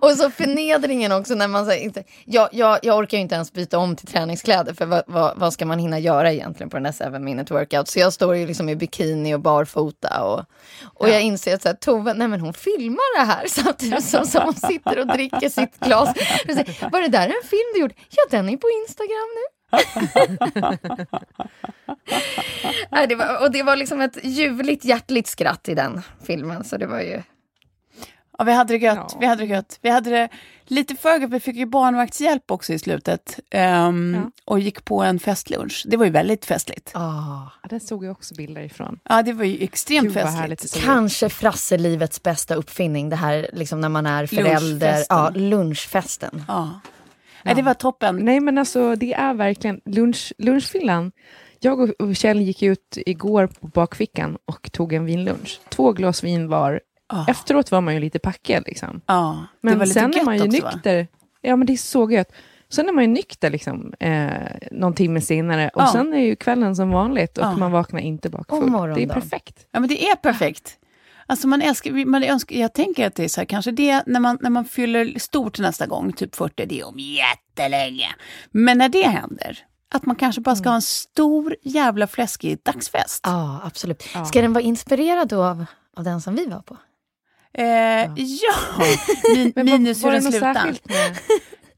[0.00, 2.04] och så förnedringen också när man säger inte...
[2.24, 5.52] Jag, jag, jag orkar ju inte ens byta om till träningskläder för vad, vad, vad
[5.52, 7.88] ska man hinna göra egentligen på den här 7 minute workout?
[7.88, 10.44] Så jag står ju liksom i bikini och barfota och,
[10.84, 14.26] och jag inser att så här, Tove, nej men hon filmar det här samtidigt som,
[14.26, 16.14] som hon sitter och dricker sitt glas.
[16.46, 17.94] Säger, Var det där en film du gjorde?
[18.10, 19.44] Ja, den är på Instagram nu.
[23.08, 26.64] det var, och det var liksom ett ljuvligt, hjärtligt skratt i den filmen.
[26.64, 27.22] Så det var ju...
[28.38, 28.96] Ja, vi hade det gött.
[29.12, 29.16] Ja.
[29.20, 29.78] Vi hade det gött.
[29.82, 30.28] Vi hade det
[30.66, 31.30] lite för gött.
[31.30, 33.38] Vi fick ju barnvaktshjälp också i slutet.
[33.50, 34.30] ehm, Ja.
[34.44, 35.82] Och gick på en festlunch.
[35.88, 36.90] Det var ju väldigt festligt.
[36.94, 37.50] Ah.
[37.62, 38.98] Ja, där såg jag också bilder ifrån.
[39.08, 40.74] Ja, det var ju extremt Gud festligt.
[40.74, 40.80] det.
[40.80, 44.60] Kanske frasselivets bästa uppfinning, det här liksom när man är förälder.
[44.60, 45.16] Lunchfesten.
[45.18, 46.44] Ja, lunchfesten.
[46.48, 46.80] Ja.
[47.42, 48.16] Nej, det var toppen.
[48.16, 51.12] Nej men alltså det är verkligen lunch, lunchfyllan.
[51.60, 55.60] Jag och- och Kjell gick ut igår på bakfickan och tog en vinlunch.
[55.68, 56.80] Två glas vin var.
[57.12, 57.26] Ja.
[57.28, 59.00] Efteråt var man ju lite packad liksom.
[59.06, 60.70] Det Men sen är man ju också, va?
[60.72, 61.06] nykter.
[61.40, 62.32] Ja men det är så gött.
[62.68, 64.28] Sen är man ju nykter liksom, eh,
[64.72, 65.88] någon timme senare och Ja.
[65.92, 68.72] sen är ju kvällen som vanligt och man vaknar inte bakfull.
[68.94, 69.66] Det är perfekt.
[69.72, 70.78] Ja, men det är perfekt.
[71.26, 74.20] Alltså man älskar, man önskar, jag tänker att det är så här, kanske det när
[74.20, 78.06] man, när man fyller stort nästa gång, typ 40, det är om jättelänge.
[78.50, 79.58] Men när det händer,
[79.94, 83.20] att man kanske bara ska ha en stor jävla fläskig dagsfest.
[83.26, 84.04] Ja, absolut.
[84.14, 84.24] Ja.
[84.24, 85.64] Ska den vara inspirerad då av,
[85.96, 86.76] av den som vi var på?
[87.58, 88.54] Eh, ja,
[89.34, 91.18] Min, Men var, minus hur var det den med...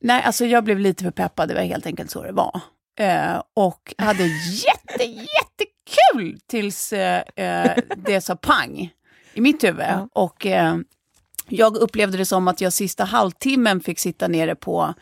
[0.01, 2.61] Nej, alltså jag blev lite för peppad, det var helt enkelt så det var.
[2.99, 8.91] Eh, och hade jätte, jättekul tills eh, eh, det sa pang
[9.35, 9.87] i mitt huvud.
[9.89, 10.09] Ja.
[10.13, 10.77] Och eh,
[11.49, 14.95] jag upplevde det som att jag sista halvtimmen fick sitta nere på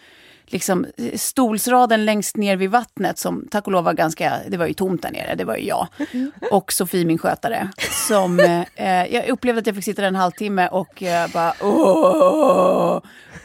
[0.46, 4.74] liksom, stolsraden längst ner vid vattnet som tack och lov var ganska, det var ju
[4.74, 5.86] tomt där nere, det var ju jag.
[6.50, 7.68] Och Sofie min skötare.
[8.08, 8.60] Som, eh,
[9.02, 13.00] eh, jag upplevde att jag fick sitta där en halvtimme och eh, bara åh.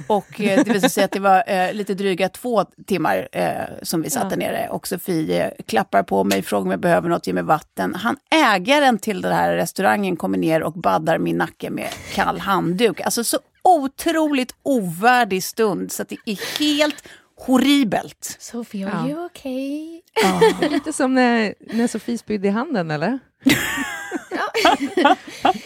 [0.08, 4.02] Och eh, det visade sig att det var eh, lite dryga två timmar eh, som
[4.02, 4.30] vi satt Ja.
[4.30, 4.68] där nere.
[4.70, 7.96] Och Sofie klappar på mig, frågar om jag behöver något, ger mig vatten.
[7.96, 13.02] Han, ägaren till den här restaurangen kommer ner och baddar min nacke med kall handduk.
[13.02, 13.38] Alltså så
[13.78, 17.04] otroligt ovärdig stund så att det är helt
[17.46, 18.36] horribelt.
[18.40, 18.90] Sophie, Ja.
[18.90, 20.02] are you okay?
[20.66, 23.20] Är lite som när, när Sofie spydde i handen, eller?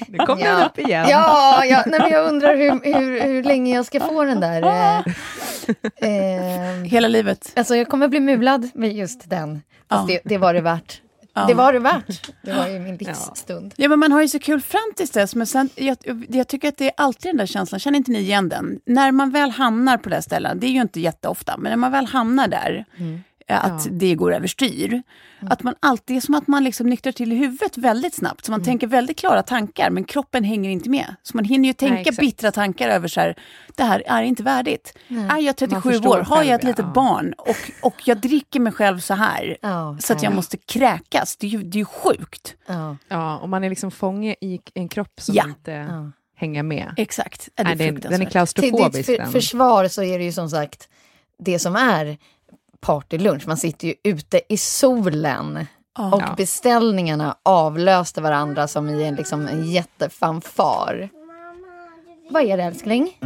[0.07, 0.65] Nu kom den Ja.
[0.65, 1.05] upp igen.
[1.09, 4.61] Ja, ja nej, men jag undrar hur, hur, hur länge jag ska få den där...
[4.63, 4.97] Eh,
[6.09, 7.51] eh, Hela livet.
[7.55, 9.61] alltså jag kommer bli mulad med just den.
[9.89, 10.19] Fast Ja.
[10.23, 11.01] det, det var det värt.
[11.35, 11.45] Ja.
[11.45, 12.31] Det var det värt.
[12.41, 13.73] Det var ju min livsstund.
[13.77, 15.97] Ja, men man har ju så kul fram tills dess, men sen, jag,
[16.29, 18.79] jag tycker att det är alltid den där känslan, känner inte ni igen den?
[18.85, 21.91] När man väl hamnar på det stället, det är ju inte jätteofta, men när man
[21.91, 23.05] väl hamnar där, eh,
[23.47, 23.91] att Ja.
[23.91, 25.01] det går överstyr,
[25.41, 28.51] att man alltid, är som att man liksom nyktrar till i huvudet väldigt snabbt, så
[28.51, 31.15] man tänker väldigt klara tankar, men kroppen hänger inte med.
[31.23, 32.19] Så man hinner ju tänka exakt.
[32.19, 33.35] bittra tankar över så här,
[33.75, 34.97] det här är inte värdigt.
[35.29, 36.91] Är jag 37 förstår år, har jag ett litet ja.
[36.95, 40.35] barn och, och jag dricker mig själv så här, Ja, så att jag ja.
[40.35, 42.55] måste kräkas, det är ju, det är ju sjukt.
[42.67, 45.43] Ja, Ja, och man är liksom fånge i en kropp som Ja.
[45.47, 46.11] inte ja.
[46.35, 46.93] hänger med.
[46.97, 47.49] Exakt.
[47.55, 48.61] Ja, det Nej, är den, den är fruktansvärt.
[48.61, 49.07] Till klaustrofobisk.
[49.07, 50.89] ditt för, försvar så är det ju som sagt
[51.39, 52.17] det som är
[52.83, 53.47] partylunch.
[53.47, 55.65] Man sitter ju ute i solen.
[55.97, 56.13] Ja.
[56.15, 56.33] Och Ja.
[56.37, 61.09] beställningarna avlöste varandra som i en, liksom, en jättefanfar.
[62.29, 63.17] Vad är det älskling?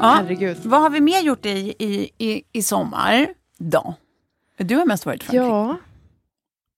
[0.00, 0.14] Ja.
[0.16, 0.56] Herregud.
[0.64, 3.26] Vad har vi mer gjort i, i, i, i sommar
[3.58, 3.94] då?
[4.58, 5.46] Du har mest varit i Frankrike.
[5.46, 5.76] Ja,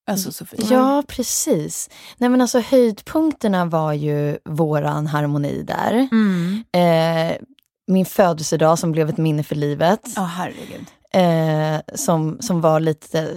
[0.09, 0.61] Alltså Sofie.
[0.71, 1.91] Ja, precis.
[2.17, 6.09] Nej, men alltså, höjdpunkterna var ju våran harmoni där.
[6.13, 6.65] Mm.
[6.73, 7.37] Eh,
[7.87, 10.01] min födelsedag som blev ett minne för livet.
[10.17, 10.87] Ja, herregud.
[11.13, 13.35] Eh, som, som var lite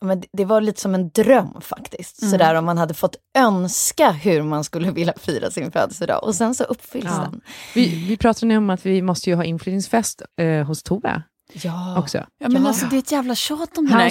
[0.00, 2.22] men det- det var lite som en dröm faktiskt.
[2.22, 2.32] Mm.
[2.32, 6.24] Sådär om man hade fått önska hur man skulle vilja fira sin födelsedag.
[6.24, 7.28] Och sen så uppfylls Ja.
[7.30, 7.40] den.
[7.74, 11.98] Vi, vi pratade nu om att vi måste ju ha inflyttningsfest eh, hos Tove Ja.
[11.98, 12.18] också.
[12.18, 12.68] Ja, men Ja.
[12.68, 14.10] alltså det är ett jävla tjat om det där.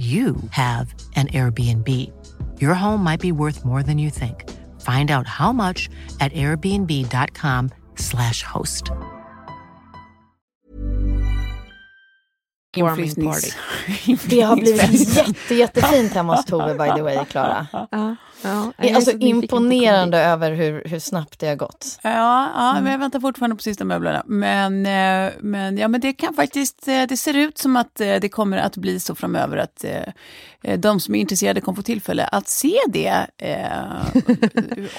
[0.00, 1.88] you have an Airbnb.
[2.58, 4.48] Your home might be worth more than you think.
[4.80, 8.90] Find out how much at airbnb.com/slash host.
[12.76, 17.66] Warming Inflyttnings- Det har blivit jätte, jättefint hemma hos Tove by the way, Klara.
[18.42, 18.72] Ja.
[18.76, 21.98] Jag är alltså imponerande över hur, hur snabbt det har gått.
[22.02, 24.22] Ja, ja men jag väntar fortfarande på sista möblerna.
[24.26, 28.14] Men, eh, men, ja, men det kan faktiskt, eh, det ser ut som att eh,
[28.20, 29.84] det kommer att bli så framöver att
[30.78, 33.66] de som är intresserade kommer få tillfälle att se det eh,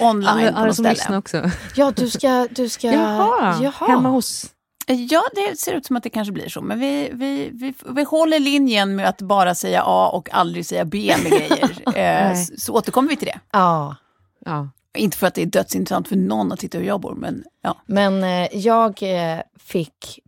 [0.00, 1.16] online på något ställe.
[1.18, 1.50] också.
[1.76, 2.48] Ja, du ska...
[2.50, 3.86] Du ska Jaha, Jaha.
[3.88, 4.46] hemma hos...
[4.86, 6.62] Ja, det ser ut som att det kanske blir så.
[6.62, 10.84] Men vi, vi, vi, vi håller linjen med att bara säga A och aldrig säga
[10.84, 11.70] B med grejer.
[11.86, 12.36] eh, Nej.
[12.36, 13.40] så, så återkommer vi till det.
[13.52, 13.96] Ja.
[14.44, 14.68] Ja.
[14.98, 17.76] Inte för att det är dödsintressant för någon att titta hur jag bor, men ja.
[17.86, 20.20] Men eh, jag eh, fick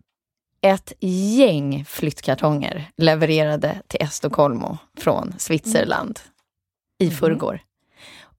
[0.60, 6.20] ett gäng flyttkartonger levererade till Estocolmo från Switzerland
[6.98, 7.60] i förrgår.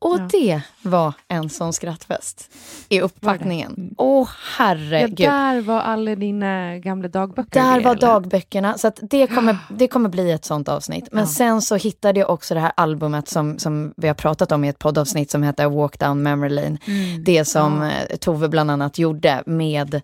[0.05, 0.27] Och Ja.
[0.31, 2.49] det var en sån skrattfest
[2.89, 3.95] i upppackningen.
[3.97, 5.17] Åh ja, herregud.
[5.17, 7.61] där var alla dina gamla dagböcker.
[7.61, 8.01] Där var eller?
[8.01, 11.07] dagböckerna, så det, kommer, det kommer bli ett sånt avsnitt.
[11.11, 11.27] Men Ja.
[11.29, 14.67] sen så hittade jag också det här albumet som, som vi har pratat om i
[14.67, 16.77] ett poddavsnitt som heter Walk Down Memory Lane.
[17.25, 20.01] Det som eh, Tove bland annat gjorde med,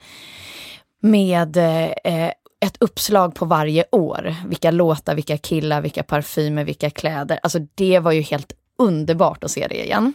[1.01, 2.31] med eh,
[2.65, 4.35] ett uppslag på varje år.
[4.47, 7.39] Vilka låtar, vilka killar, vilka parfymer, vilka kläder.
[7.43, 10.13] Alltså det var ju helt underbart att se det igen.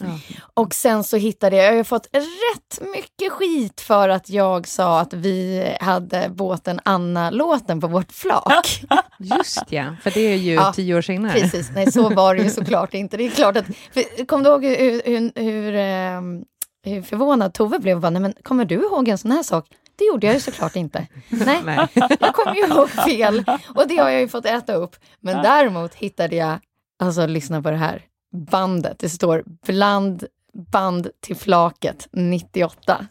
[0.00, 0.18] Ja.
[0.54, 5.00] Och sen så hittade jag, jag har fått rätt mycket skit för att jag sa
[5.00, 8.84] att vi hade båten Anna-låten på vårt flak.
[9.18, 11.32] Just ja, för det är ju Ja, tio år senare.
[11.40, 13.16] Precis, nej så var det ju såklart inte.
[13.16, 16.44] Det är klart att, för, kom du ihåg hur, hur, hur, ehm,
[16.84, 17.96] hur förvånad Tove blev?
[17.96, 19.66] och Bara, nej, men kommer du ihåg en sån här sak?
[19.96, 21.06] Det gjorde jag ju såklart inte.
[21.28, 21.88] Nej, Nej.
[22.20, 23.44] jag kom ju ihåg fel.
[23.74, 24.96] Och det har jag ju fått äta upp.
[25.20, 26.58] Men däremot hittade jag,
[26.98, 28.02] alltså lyssna på det här,
[28.32, 28.98] bandet.
[28.98, 30.24] Det står bland
[30.72, 33.06] band till flaket 98.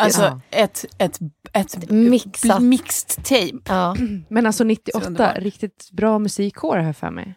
[0.00, 0.40] Alltså Ja.
[0.50, 1.18] ett, ett,
[1.52, 2.62] ett Mixat.
[2.62, 3.58] mixed tape.
[3.68, 3.96] Ja.
[4.28, 5.38] Men alltså Så 98, underbart.
[5.38, 7.34] riktigt bra musikkår här för mig.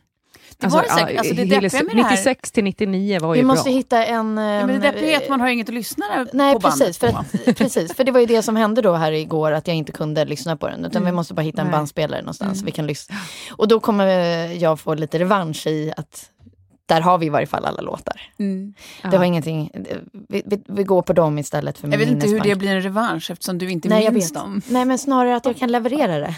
[0.62, 1.20] Det var det säkert.
[1.20, 3.74] Alltså, det deppiga med det här- 96 till 99 var ju Vi måste bra.
[3.78, 4.18] hitta en...
[4.18, 6.80] Ja, men det ehm, deppiga är att man har inget att lyssna Nej, på bandet
[6.80, 7.18] precis för, på.
[7.18, 7.94] att, precis.
[7.94, 10.58] För det var ju det som hände då här igår, att jag inte kunde lyssna
[10.58, 10.86] på den.
[10.86, 11.72] Utan vi måste bara hitta en Nej.
[11.72, 13.16] bandspelare någonstans så vi kan lyssna.
[13.52, 14.08] Och då kommer
[14.54, 16.31] jag få lite revansch i att
[16.86, 18.22] där har vi i varje fall alla låtar.
[18.40, 18.74] Mm.
[19.12, 19.72] Det var ingenting,
[20.30, 22.82] vi, vi, vi går på dem istället för Jag vet inte hur det blir en
[22.82, 24.34] revansch eftersom du inte Nej, minns vet.
[24.34, 24.62] dem.
[24.70, 26.36] Nej, men snarare att jag kan leverera det.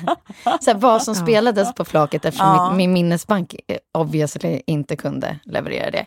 [0.61, 2.69] Så här, vad som spelades på flaket eftersom Ja.
[2.69, 6.05] mitt, min minnesbank eh, obviously inte kunde leverera det.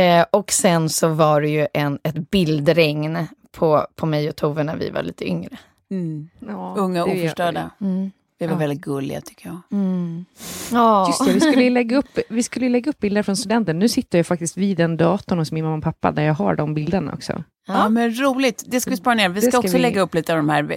[0.00, 4.62] Eh, och sen så var det ju en, ett bildregn på, på mig och Tove
[4.64, 5.56] när vi var lite yngre.
[5.90, 6.28] Mm.
[6.48, 7.70] Ja, Unga och oförstörda.
[7.80, 8.10] Mm.
[8.46, 8.68] Det var Ja.
[8.68, 9.60] väldigt gulliga tycker jag.
[9.72, 10.24] Mm.
[10.72, 11.06] Ja.
[11.06, 13.78] Just det, vi skulle, lägga upp, vi skulle lägga upp bilder från studenten.
[13.78, 16.56] Nu sitter jag faktiskt vid den datorn hos min mamma och pappa där jag har
[16.56, 17.44] de bilderna också.
[17.66, 18.64] Ja, men roligt.
[18.66, 19.28] Det ska vi spara ner.
[19.28, 20.76] Vi ska, ska också vi- lägga upp lite av de här.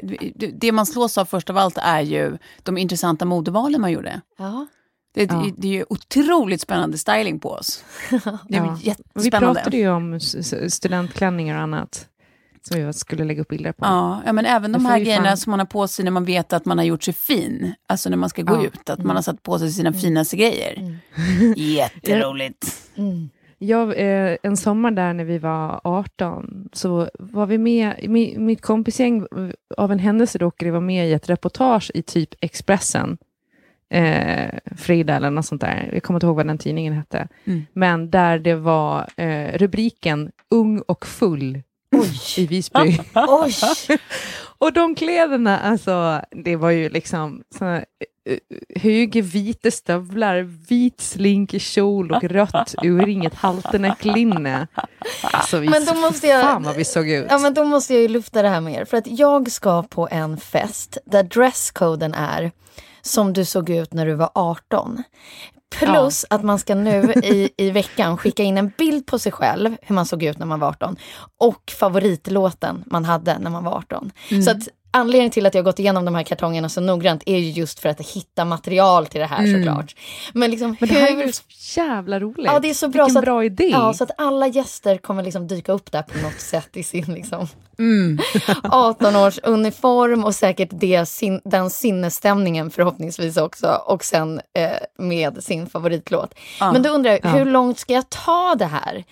[0.54, 4.22] Det- man slås av först av allt är ju de intressanta modevalen man gjorde.
[4.38, 4.66] Ja.
[5.14, 5.46] Det, Ja.
[5.58, 7.84] det är ju otroligt spännande styling på oss.
[8.10, 8.78] Det är Ja.
[8.84, 9.54] Vi jättespännande.
[9.60, 10.20] pratade ju om
[10.70, 12.06] studentklänningar och annat.
[12.62, 13.86] Som jag skulle lägga upp bilder på.
[13.86, 16.26] Ja, ja, men även de här grejerna fan- som man har på sig när man
[16.26, 17.74] vet att man har gjort sig fin.
[17.88, 18.64] Alltså när man ska gå Ja.
[18.66, 21.00] ut, att man har satt på sig sina finaste grejer.
[21.56, 22.90] Jätteroligt.
[22.96, 23.30] Mm.
[23.60, 28.62] Jag, eh, en sommar där när vi var 18 så var vi med, mi, mitt
[28.62, 33.18] kompisgäng eh, av en händelse råkade vara med i ett reportage i typ Expressen.
[33.90, 35.90] Eh, Frida eller något sånt där.
[35.94, 37.28] Jag kommer inte ihåg vad den tidningen hette.
[37.46, 37.66] Mm.
[37.74, 41.62] Men där det var eh, rubriken Ung och full
[42.38, 43.00] i Visby.
[43.16, 43.54] Oj!
[44.60, 47.84] Och de kläderna, alltså, det var ju liksom såna, uh,
[48.76, 54.68] höga vita stövlar, vit slinkig kjol och rött urringet halternecklinne.
[55.24, 57.26] Alltså, vi, Men då måste jag- Fan vad vi såg ut.
[57.30, 58.86] Ja men då måste jag ju lufta det här med er.
[58.86, 62.52] För att jag ska på en fest där dresscoden är
[63.02, 65.04] som du såg ut när du var 18.
[65.70, 69.78] Plus att man ska nu i, i veckan skicka in en bild på sig själv,
[69.82, 70.98] hur man såg ut när man var 18.
[71.38, 74.12] Och favoritlåten man hade när man var 18.
[74.32, 74.44] Mm.
[74.44, 77.50] Så att anledningen till att jag gått igenom de här kartongerna så noggrant är ju
[77.52, 79.96] just för att hitta material till det här såklart.
[80.34, 81.22] Men liksom Men det här hur...
[81.22, 81.44] är ju så
[81.82, 82.46] jävla roligt.
[82.46, 83.04] Ja, det är så bra.
[83.04, 83.70] Vilken så att, bra idé.
[83.72, 87.06] Ja, så att alla gäster kommer liksom dyka upp där på något sätt i sin
[87.14, 87.48] liksom
[87.80, 88.18] Mm.
[88.64, 94.70] 18-års uniform och säkert det, sin, den sinnesstämningen förhoppningsvis också och sen eh,
[95.06, 96.34] med sin favoritlåt.
[96.60, 97.30] Men då undrar jag, Ja.
[97.30, 99.04] hur långt ska jag ta det här?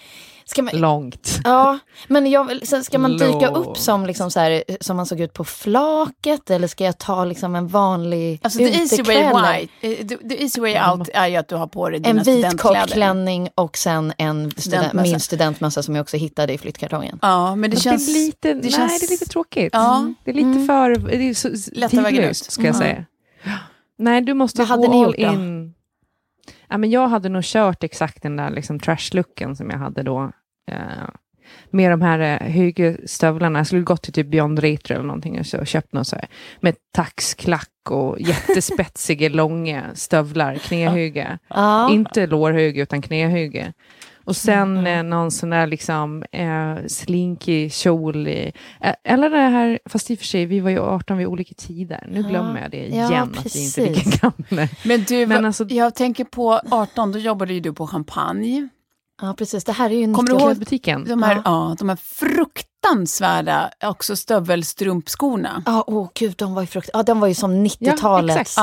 [0.47, 1.39] Ska man, Långt.
[1.43, 3.77] Ja, men jag, vill- sen ska man dyka upp Långt.
[3.77, 7.55] som, liksom så här, som man såg ut på flaket eller ska jag ta liksom
[7.55, 9.45] en vanlig Alltså the easy way utekväll?
[9.81, 12.03] white, eh, the, the easy way out är ju att du har på dig En
[12.03, 12.79] dina vit studentkläder.
[12.81, 15.11] kockklänning och sen en student, Studentmössa.
[15.11, 17.19] min studentmössa som jag också hittade i flyttkartongen.
[17.21, 18.07] Ja, men det Det, känns...
[18.09, 19.69] är lite, det nej, känns- det är lite tråkigt.
[19.73, 20.13] Ja.
[20.23, 22.51] Det är lite för det är så Lätta vägen tidlöst, ut.
[22.51, 22.81] ska jag Mm.
[22.87, 23.05] säga.
[23.97, 25.41] Nej, du måste Vad hade gå ni all gjort då?
[25.41, 25.73] in.
[26.69, 30.31] Ja, men jag hade nog kört exakt den där liksom, trash-looken som jag hade då.
[30.71, 31.09] Eh,
[31.69, 33.59] med de här eh, höga stövlarna.
[33.59, 36.27] Jag skulle gått till typ Beyond Retro eller någonting och så, köpt något så här.
[36.59, 41.39] Med taxklack och jättespetsiga långa stövlar, knähöga.
[41.47, 41.91] Ja.
[41.91, 43.73] Inte lårhöga utan knähöga.
[44.25, 48.27] Och sen eh, någon sån där liksom eh, slinkig kjol.
[48.27, 48.51] Eh,
[49.03, 52.07] eller det här, fast i och för sig, vi var ju 18 vid olika tider.
[52.11, 52.27] Nu Ja.
[52.29, 54.05] glömmer jag det Ja, igen, att vi inte är precis.
[54.05, 54.17] lika
[54.49, 54.67] gamla.
[54.83, 58.67] Men du, Men alltså- jag tänker på 18, då jobbade ju du på champagne.
[59.21, 59.63] ja, precis.
[59.63, 61.05] Det här är ju Kommer du 90 ihåg- Klädbutiken.
[61.07, 61.41] De här, Ja.
[61.45, 61.75] ja.
[61.79, 65.63] de här fruktansvärda också stövelstrumpskorna.
[65.65, 66.89] Ja, åh gud, de var ju frukt...
[66.93, 68.37] Ja, de var ju som 90-talet.
[68.37, 68.57] exakt.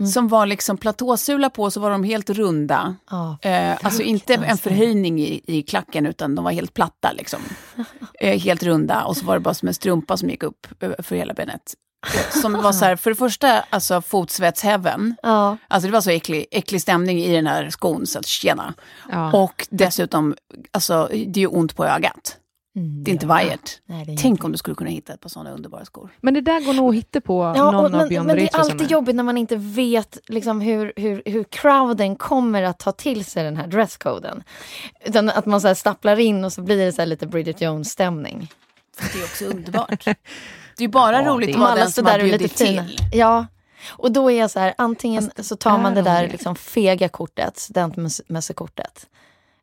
[0.00, 0.06] Ja.
[0.06, 2.96] Som var liksom platåsula på, så var de helt runda.
[3.10, 3.38] Ja.
[3.42, 7.12] Eh, alltså inte en förhöjning i, i klacken, utan de var helt platta.
[7.12, 7.40] Liksom.
[8.22, 10.90] Eh, helt runda, och så var det bara som en strumpa som gick upp eh,
[10.98, 11.74] för hela benet.
[12.14, 15.16] Eh, Som var så här, för det första, alltså fotsvetshäven.
[15.22, 15.56] Ja.
[15.68, 18.74] Alltså det var så äcklig, äcklig stämning i den här skon, så att tjena.
[19.10, 19.32] Ja.
[19.32, 20.34] Och dessutom,
[20.70, 22.36] alltså det är ju ont på ögat.
[22.76, 23.28] Mm, Det är inte ja.
[23.28, 23.70] vajert.
[24.18, 26.10] Tänk om du skulle kunna hitta ett par sådana underbara skor.
[26.20, 28.36] Men det där går nog att hitta på Ja, någon och, av men, Beyond men
[28.36, 32.78] det är alltid jobbigt när man inte vet liksom, hur, hur, hur crowden kommer att
[32.78, 34.42] ta till sig den här dresscoden.
[35.04, 37.60] Utan att man så här stapplar in och så blir det så här lite Bridget
[37.60, 38.48] Jones-stämning.
[39.12, 40.04] Det är också underbart.
[40.76, 42.84] Det är ju bara Ja, roligt vara Alla står där och är lite fina.
[42.84, 42.98] till.
[43.12, 43.46] Ja.
[43.90, 47.08] Och då är jag så här, antingen så tar man det de där liksom fega
[47.08, 49.06] kortet, studentmössekortet.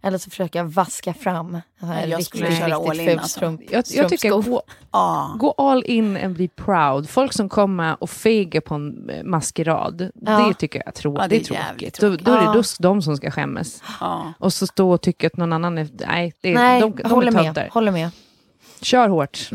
[0.08, 3.38] Eller så försöker jag vaska fram här Jag riktigt, köra all riktigt in, alltså.
[3.40, 5.36] strump, Jag, jag tycker gå, Ja.
[5.40, 7.10] gå all in and be proud.
[7.10, 10.48] Folk som kommer och fegar på en eh, maskerad, Ja.
[10.48, 12.00] det tycker jag är, trå- Ja, det det är är tråkigt.
[12.00, 13.84] Då, då är det just de som ska skämmas.
[14.40, 15.88] Och så stå och tycka att någon annan är...
[16.08, 17.70] Nej, det är, Nej, de, de håller är med.
[17.72, 18.10] Håller med.
[18.82, 19.50] Kör hårt.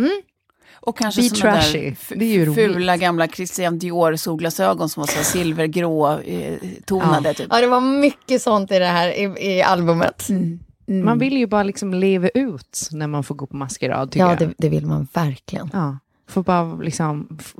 [0.83, 1.81] Och kanske Be såna trashy.
[1.81, 2.55] där f- Det är ju roligt.
[2.55, 7.35] fula gamla Christian Dior solglasögon som var så silvergrå eh, tonade.
[7.35, 7.47] Typ.
[7.51, 10.29] Ja, det var mycket sånt i det här i, i albumet.
[10.29, 10.59] Mm.
[11.05, 14.38] Man vill ju bara liksom leva ut när man får gå på maskerad, Ja, jag.
[14.38, 15.71] det, det vill man verkligen.
[15.73, 15.99] Ja.
[16.29, 17.55] Får bara liksom f-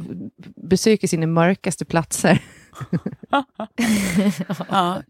[0.57, 2.43] besöka sina mörkaste platser.
[4.69, 5.03] Ja.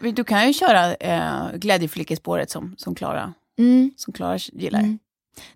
[0.00, 4.78] Du, du kan ju köra eh, glädjeflickespåret som, som Klara Mm, som Klara gillar.
[4.80, 4.98] Mm.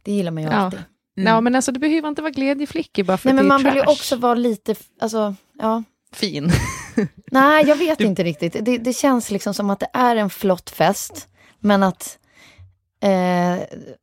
[0.03, 0.55] det gillar man ju Ja.
[0.55, 0.81] alltid.
[1.17, 1.33] Mm.
[1.33, 3.61] Ja, men alltså det behöver inte vara glädjeflickor bara för Nej, att men det man
[3.61, 3.93] är vill ju trash.
[3.93, 5.83] också vara lite, alltså, ja.
[6.13, 6.51] fin.
[7.31, 8.57] Nej, jag vet inte riktigt.
[8.65, 11.29] Det, det känns liksom som att det är en flott fest,
[11.61, 12.19] men att,
[13.03, 13.11] eh,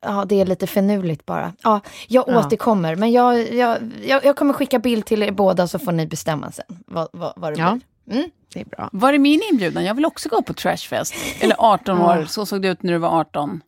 [0.00, 1.52] ja, det är lite finurligt bara.
[1.62, 2.38] Ja, jag Ja.
[2.38, 6.06] återkommer, men jag, jag, jag, jag kommer skicka bild till er båda så får ni
[6.06, 7.78] bestämma sen vad, vad, vad det Ja.
[8.04, 8.16] blir.
[8.18, 8.30] Mm.
[8.54, 8.88] Det är bra.
[8.92, 9.84] Var är min inbjudan?
[9.84, 11.14] Jag vill också gå på Trashfest.
[11.40, 13.60] Eller 18 år, så såg det ut när du var 18.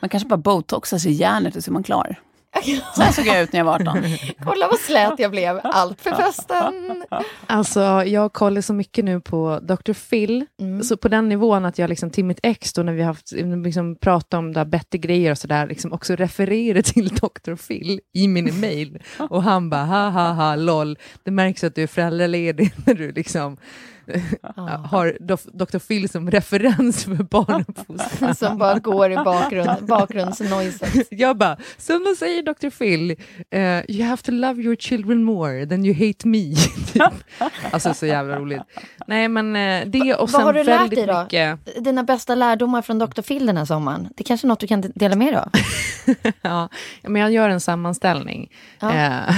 [0.00, 2.20] Man kanske bara botoxar sig i hjärnet och så är man klar.
[2.94, 3.86] Så här såg jag ut när jag var 18.
[4.44, 7.04] Kolla vad slät jag blev, allt för festen.
[7.46, 9.92] Alltså, jag kollar så mycket nu på Dr.
[9.92, 10.82] Phil, Mm.
[10.82, 13.32] så på den nivån att jag liksom till mitt ex, då, när vi har haft,
[13.64, 17.54] liksom, pratat om där bättre grejer och sådär, liksom också refererar till Dr.
[17.54, 19.02] Phil i min mail.
[19.30, 23.12] Och han bara, ha ha ha, lol, det märks att du är föräldraledig när du
[23.12, 23.56] liksom
[24.84, 25.16] har
[25.52, 25.78] Dr.
[25.78, 28.34] Phil som referens för barnuppfostran.
[28.42, 31.06] Som bara går i bakgrund, bakgrundsnoiset.
[31.10, 32.70] Jag bara, som de säger Dr.
[32.70, 33.10] Phil,
[33.50, 36.54] eh, you have to love your children more than you hate me.
[36.92, 37.02] typ.
[37.70, 38.62] Alltså så jävla roligt.
[39.06, 41.22] Nej men eh, det och vad sen har du lärt väldigt dig då?
[41.22, 41.84] mycket...
[41.84, 43.22] Dina bästa lärdomar från Dr.
[43.22, 44.08] Phil den här sommaren.
[44.16, 45.50] Det är kanske är något du kan dela med dig av?
[46.42, 46.68] Ja,
[47.02, 48.50] men jag gör en sammanställning.
[48.80, 48.92] Ja.
[48.92, 49.34] Eh,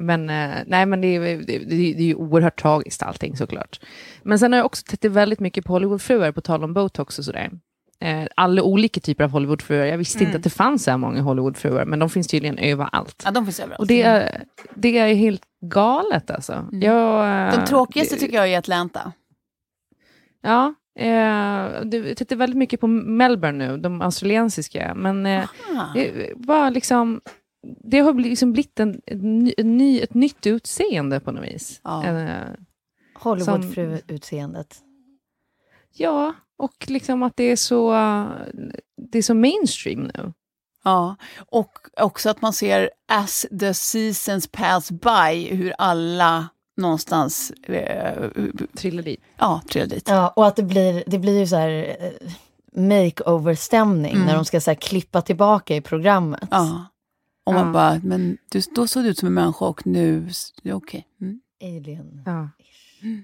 [0.00, 3.80] men eh, nej, men det är, det, det, det är ju oerhört tragiskt allting såklart.
[4.22, 7.24] Men sen har jag också tittat väldigt mycket på Hollywoodfruar, på tal om botox och
[7.24, 7.50] sådär.
[8.00, 9.86] Eh, alla olika typer av Hollywoodfruar.
[9.86, 13.22] Jag visste inte att det fanns så här många Hollywoodfruar, men de finns tydligen överallt.
[13.24, 13.80] Ja, de finns överallt.
[13.80, 14.44] Och det är,
[14.74, 16.68] det är helt galet alltså.
[16.72, 19.12] Jag, eh, Den tråkigaste tycker jag är Atlanta.
[20.42, 24.94] Ja, eh, jag tittar väldigt mycket på Melbourne nu, de australiensiska.
[24.96, 25.44] Men eh,
[25.94, 27.20] det var liksom...
[27.62, 31.80] Det har liksom blivit en, en, ny, ett nytt utseende på något vis.
[31.84, 32.04] Ja.
[32.06, 32.42] Eh,
[33.14, 34.76] Hollywoodfru-utseendet.
[35.96, 37.92] ja, och liksom att det är så,
[38.96, 40.32] det är så mainstream nu.
[40.84, 48.30] Ja, och också att man ser as the seasons pass by hur alla någonstans eh,
[48.76, 49.20] Trillar dit.
[49.38, 50.08] ja, trillar dit.
[50.08, 52.30] Ja, och att det blir, det blir ju så här eh,
[52.80, 54.26] makeover-stämning Mm.
[54.26, 56.48] när de ska så här klippa tillbaka i programmet.
[56.50, 56.84] Ja.
[57.50, 57.72] Och man Ja.
[57.72, 60.28] bara, men du, då såg du ut som en människa och nu,
[60.72, 61.06] okej.
[61.20, 61.40] Mm.
[61.62, 62.22] Alien.
[62.26, 62.48] Ja.
[63.02, 63.22] Mm,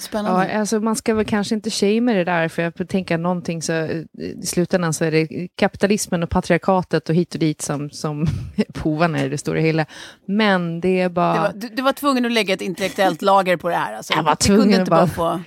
[0.00, 0.48] spännande.
[0.52, 3.72] Ja, alltså man ska väl kanske inte shamea det där, för jag tänker någonting så
[3.72, 8.22] eh, i slutändan så är det kapitalismen och patriarkatet och hit och dit som, som
[8.56, 9.86] är bovarna i det stora hela.
[10.26, 11.32] Men det är bara...
[11.34, 13.94] Det var, du, du var tvungen att lägga ett intellektuellt lager på det här.
[13.94, 14.12] Alltså.
[14.14, 15.40] Jag var tvungen att bara bara- få...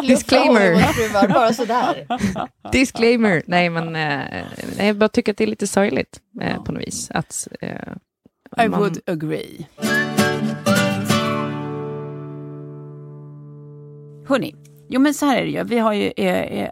[0.06, 1.28] Disclaimer!
[1.34, 2.06] Bara sådär.
[2.72, 3.42] Disclaimer!
[3.46, 4.20] Nej, men eh,
[4.76, 7.10] nej, jag bara tycker att det är lite sorgligt eh, på något vis.
[7.10, 7.70] Att, eh,
[8.64, 9.66] I man- would agree.
[14.28, 14.54] Hörni,
[14.88, 15.64] jo men så här är det ju.
[15.64, 16.70] Vi har ju eh, eh,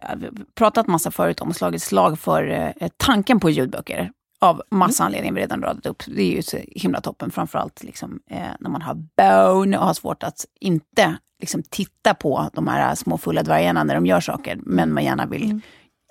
[0.55, 4.11] pratat massa förut om slagit slag för eh, tanken på ljudböcker.
[4.41, 6.03] Av massa anledningar vi redan radat upp.
[6.07, 9.95] Det är ju så himla toppen, framförallt liksom, eh, när man har bone och har
[9.95, 14.59] svårt att inte liksom, titta på de här små fulla dvärgarna när de gör saker,
[14.63, 15.61] men man gärna vill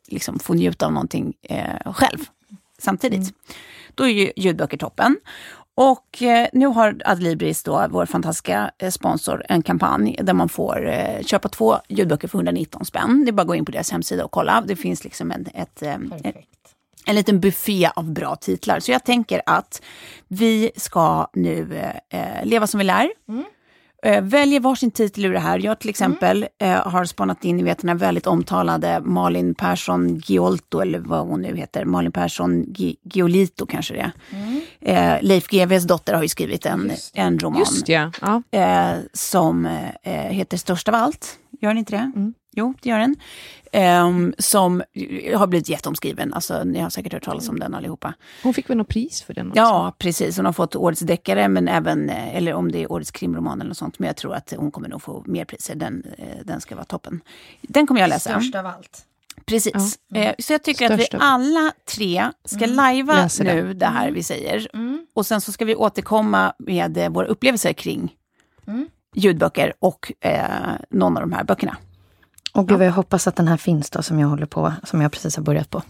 [0.08, 2.20] liksom, få njuta av någonting eh, själv
[2.80, 3.34] samtidigt.
[3.96, 5.18] Då är ju ljudböcker toppen.
[5.76, 10.90] Och eh, nu har Adlibris, då, vår fantastiska eh, sponsor, en kampanj där man får
[10.90, 13.26] eh, köpa två ljudböcker för 119 spänn.
[13.26, 14.64] Det är bara att gå in på deras hemsida och kolla.
[14.68, 16.38] Det finns liksom en, ett, ett,
[17.06, 18.80] en liten buffé av bra titlar.
[18.80, 19.82] Så jag tänker att
[20.28, 23.10] vi ska nu eh, leva som vi lär.
[24.04, 25.60] Eh, väljer varsin titel ur det här.
[25.60, 30.16] Jag till exempel eh, har spanat in, ni vet den här väldigt omtalade Malin Persson
[30.26, 34.12] Giolto, eller vad hon nu heter, Malin Persson Gi- Giolito kanske det
[34.82, 35.16] är.
[35.16, 38.12] Eh, Leif GWs dotter har ju skrivit en, en roman Just ja.
[38.22, 38.42] ja.
[38.52, 39.66] eh, som
[40.04, 41.40] eh, heter Störst av allt.
[41.62, 42.12] Gör den inte det?
[42.56, 43.16] Jo, det gör den.
[43.72, 44.84] Ehm, som
[45.36, 46.34] har blivit jätteomskriven.
[46.34, 48.14] Alltså, ni har säkert hört talas om den allihopa.
[48.44, 49.60] Hon fick väl något pris för den också?
[49.60, 50.38] Ja, precis.
[50.38, 53.68] Hon har fått årets deckare, men även, eh, eller om det är årets krimroman eller
[53.70, 54.00] något sånt.
[54.00, 55.76] Men jag tror att hon kommer nog få mer priser.
[55.76, 57.22] Den, eh, den ska vara toppen.
[57.62, 58.30] Den kommer jag läsa.
[58.30, 59.06] Störst av allt.
[59.46, 60.00] Precis.
[60.16, 63.54] Eh, Så jag tycker att vi alla tre ska lajva Läser det.
[63.56, 64.68] nu det här vi säger.
[65.14, 68.14] Och sen så ska vi återkomma med våra upplevelser kring
[69.16, 70.44] ljudböcker och eh,
[70.90, 71.78] någon av de här böckerna.
[72.56, 75.02] Och gud vad jag hoppas att den här finns då, som jag håller på, som
[75.02, 75.84] jag precis har börjat på.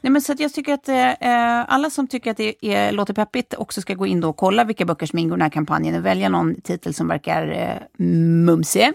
[0.00, 3.14] Nej, men så att jag tycker att eh, alla som tycker att det är, låter
[3.14, 5.50] peppigt också ska gå in då och kolla vilka böcker som ingår i den här
[5.50, 8.92] kampanjen och välja någon titel som verkar eh, mumsig.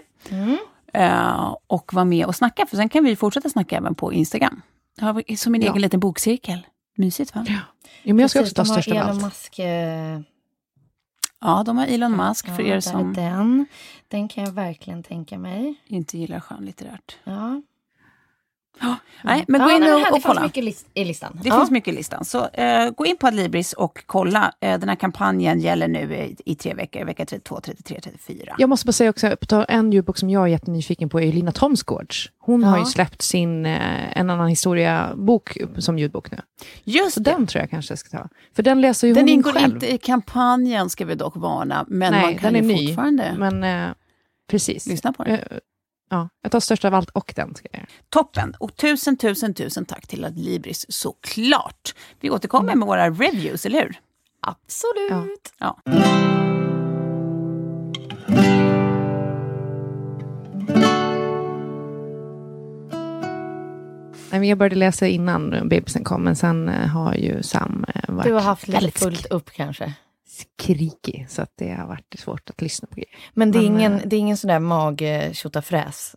[0.92, 4.62] Eh, och vara med och snacka, för sen kan vi fortsätta snacka även på Instagram.
[5.00, 6.66] Har vi som en egen liten bokcirkel.
[6.96, 7.46] Mysigt va?
[8.02, 9.22] Jo, men jag ska Precis, också ta störst av Elon allt.
[9.22, 10.20] Musk, eh,
[11.44, 13.66] Ja, de har Elon Musk för ja, er som är den.
[14.12, 15.74] Den kan jag verkligen tänka mig.
[15.86, 17.16] inte gillar skönlitterärt.
[17.24, 17.60] Ja.
[19.24, 20.42] Nej, men gå Ja, in och, här, och det fanns kolla.
[20.42, 21.38] mycket i listan.
[21.42, 21.58] Det ja.
[21.58, 22.24] finns mycket i listan.
[22.24, 24.52] Så eh, gå in på Adlibris och kolla.
[24.60, 27.04] Eh, den här kampanjen gäller nu i, i tre veckor.
[27.04, 28.54] Vecka 32, 33, 34.
[28.58, 31.52] Jag måste bara säga också, på en ljudbok som jag är jättenyfiken på är Lina
[31.52, 32.30] Thomsgårds.
[32.38, 32.84] Hon har Ja.
[32.84, 36.38] ju släppt sin eh, En annan historia-bok som ljudbok nu.
[36.84, 37.30] Just Så det.
[37.30, 38.28] den tror jag kanske jag ska ta.
[38.56, 39.74] För den läser ju Den hon ingår själv.
[39.74, 41.84] inte i kampanjen ska vi dock varna.
[41.88, 42.86] Men Nej, man kan den är ju ny.
[42.86, 43.94] fortfarande Men eh,
[44.52, 44.86] precis.
[44.86, 45.34] lyssna på den.
[45.34, 45.58] Eh,
[46.10, 47.88] ja, jag tar största av allt och den ska jag göra.
[48.08, 48.54] Toppen!
[48.60, 51.94] Och tusen, tusen, tusen tack till Adlibris såklart.
[52.20, 54.00] Vi återkommer med våra reviews, eller hur?
[54.40, 55.52] Absolut.
[55.58, 55.78] Ja.
[64.30, 68.14] Nej, men jag började läsa innan bebisen kom, men sen eh, har ju Sam eh,
[68.14, 69.94] varit Du har haft lite fullt upp kanske.
[70.32, 73.16] Skrikig, så att det har varit svårt att lyssna på grejer.
[73.34, 75.02] Men det är Men, ingen, eh, det är ingen sån där mag
[75.32, 76.16] tjotafräs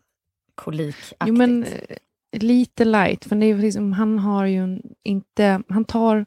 [0.55, 1.17] kolikaktigt.
[1.25, 1.97] Jo, men eh,
[2.31, 3.25] lite light.
[3.25, 5.61] För det är liksom, han har ju inte...
[5.69, 6.25] Han tar...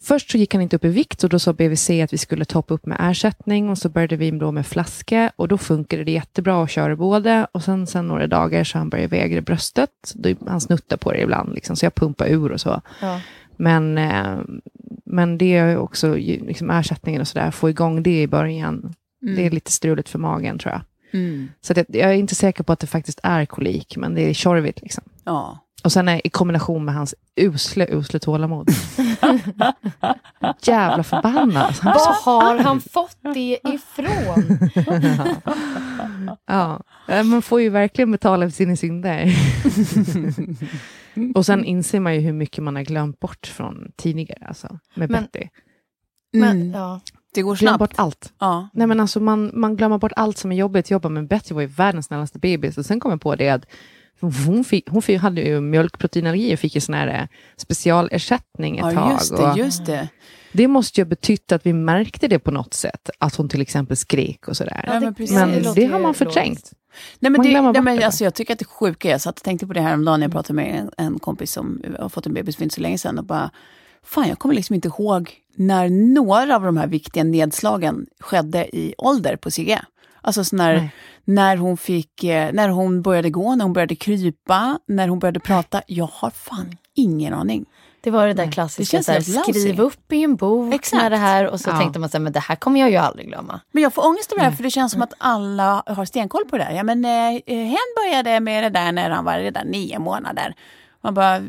[0.00, 2.44] Först så gick han inte upp i vikt och då sa BVC att vi skulle
[2.44, 6.12] toppa upp med ersättning och så började vi då med flaska och då funkade det
[6.12, 9.90] jättebra att köra båda och sen, sen några dagar så han började vägra bröstet.
[10.14, 12.80] Då, han snuttar på det ibland, liksom, så jag pumpar ur och så.
[13.00, 13.20] Ja.
[13.56, 14.38] Men, eh,
[15.14, 18.94] men det är ju också liksom ersättningen och sådär, få igång det i början.
[19.20, 20.82] Det är lite struligt för magen tror jag.
[21.20, 21.48] Mm.
[21.60, 24.22] Så att jag, jag är inte säker på att det faktiskt är kolik, men det
[24.30, 25.04] är tjorvigt liksom.
[25.24, 25.58] Ja.
[25.84, 28.70] Och sen är, i kombination med hans usle, usle tålamod.
[30.62, 31.74] Jävla förbannad.
[31.80, 34.58] Han så, har han fått det ifrån?
[36.46, 36.80] ja.
[37.08, 39.34] Eh, Man får ju verkligen betala för sina synder.
[41.34, 45.10] och sen inser man ju hur mycket man har glömt bort från tidigare, alltså, med
[45.10, 45.48] Men- Betty.
[46.32, 46.72] Men, Mm.
[46.72, 47.00] ja.
[47.34, 47.78] Det går Glöm snabbt.
[47.78, 48.32] bort allt.
[48.38, 48.68] Ja.
[48.72, 50.90] Nej, men alltså, man, man glömmer bort allt som är jobbigt.
[50.90, 52.78] Jobba med Betty var ju världens snällaste bebis.
[52.78, 53.66] Och sen kom jag på det att
[54.46, 58.84] hon, fick, hon fick, hade ju mjölkproteinallergi och fick ju sån här eh, specialersättning ett
[58.84, 59.12] ja, tag.
[59.12, 59.54] just och det.
[59.58, 60.08] Just det.
[60.52, 63.10] det måste ju ha betytt att vi märkte det på något sätt.
[63.18, 64.84] Att hon till exempel skrek och sådär.
[64.86, 65.34] Ja, men precis.
[65.34, 66.72] men det det, har man förträngt.
[67.18, 69.44] Nej, men det, nej, men alltså, jag tycker att det sjuka är, jag satt och
[69.44, 72.08] tänkte på det här om dagen när jag pratade med en, en kompis som har
[72.08, 73.50] fått en bebis för inte så länge sedan och bara,
[74.02, 78.94] fan jag kommer liksom inte ihåg när några av de här viktiga nedslagen skedde i
[78.98, 79.84] ålder på Sigge.
[80.24, 80.90] Alltså så när, Nej.
[81.24, 85.40] när, hon fick, eh, när hon började gå, när hon började krypa, när hon började
[85.40, 85.82] prata.
[85.86, 87.64] Jag har fan ingen aning.
[88.00, 89.60] Det var det där Det klassiska, känns så här, helt lousy.
[89.60, 91.02] skriv upp i en bok Exakt.
[91.02, 91.78] när det här och så Ja.
[91.78, 93.60] tänkte man så här, men det här kommer jag ju aldrig glömma.
[93.72, 96.44] Men jag får ångest över det här, för det känns som att alla har stenkoll
[96.44, 96.72] på det här.
[96.74, 100.54] Ja, men eh, hen började med det där när han var redan nio månader.
[101.04, 101.40] Man bara,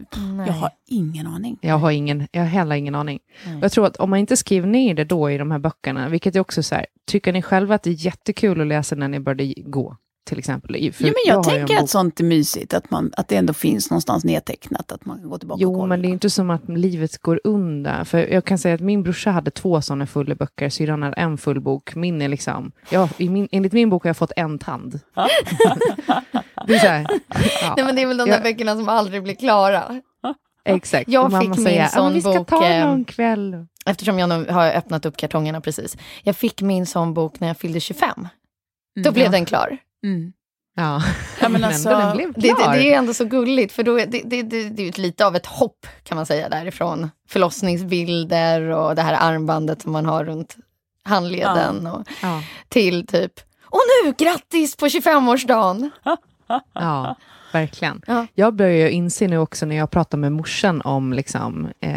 [0.47, 1.57] jag har ingen aning.
[1.61, 3.19] Jag har, ingen, jag har heller ingen aning.
[3.57, 6.09] Och Jag tror att om man inte skriver ner det då i de här böckerna,
[6.09, 9.07] vilket är också så här, tycker ni själva att det är jättekul att läsa när
[9.07, 9.97] ni började gå?
[10.29, 10.93] Till exempel.
[10.93, 13.53] För Ja, men jag, en tänker att sånt är mysigt, att, man, att det ändå
[13.53, 15.85] finns någonstans nedtecknat, att man kan gå tillbaka och Jo, kolla.
[15.87, 18.03] men det är inte som att livet går under.
[18.03, 21.37] För jag kan säga att min brorsa hade två sådana fulla böcker, syrran hade en
[21.37, 21.95] full bok.
[21.95, 24.99] Min är liksom, ja, i min, enligt min bok har jag fått en tand.
[26.67, 27.07] det är så här,
[27.61, 28.35] ja, Nej men det är väl de Ja.
[28.37, 30.01] där böckerna som aldrig blir klara.
[30.65, 31.09] exakt.
[31.09, 33.65] jag Och mamma fick min säger, "Ja, sån vi ska bok, ta någon kväll.
[33.85, 35.97] Eftersom jag nu har öppnat upp kartongerna precis.
[36.23, 38.27] Jag fick min sån bok när jag fyllde 25.
[39.03, 39.77] Då blev den klar.
[40.03, 40.33] Mm.
[40.75, 41.01] Ja,
[41.41, 42.73] Ja, men alltså, den blev Det, det, klar.
[42.73, 45.25] det är ändå så gulligt, för då är det, det, det, det är ju lite
[45.25, 47.09] av ett hopp kan man säga därifrån.
[47.29, 50.55] Förlossningsbilder och det här armbandet som man har runt
[51.03, 52.41] handleden och ja.
[52.69, 53.31] till typ
[53.63, 55.89] och nu grattis på 25-årsdagen!
[56.73, 57.15] Ja,
[57.53, 58.01] verkligen.
[58.07, 58.27] Ja.
[58.33, 61.91] Jag börjar ju inse nu också när jag pratar med morsan om, liksom, eh,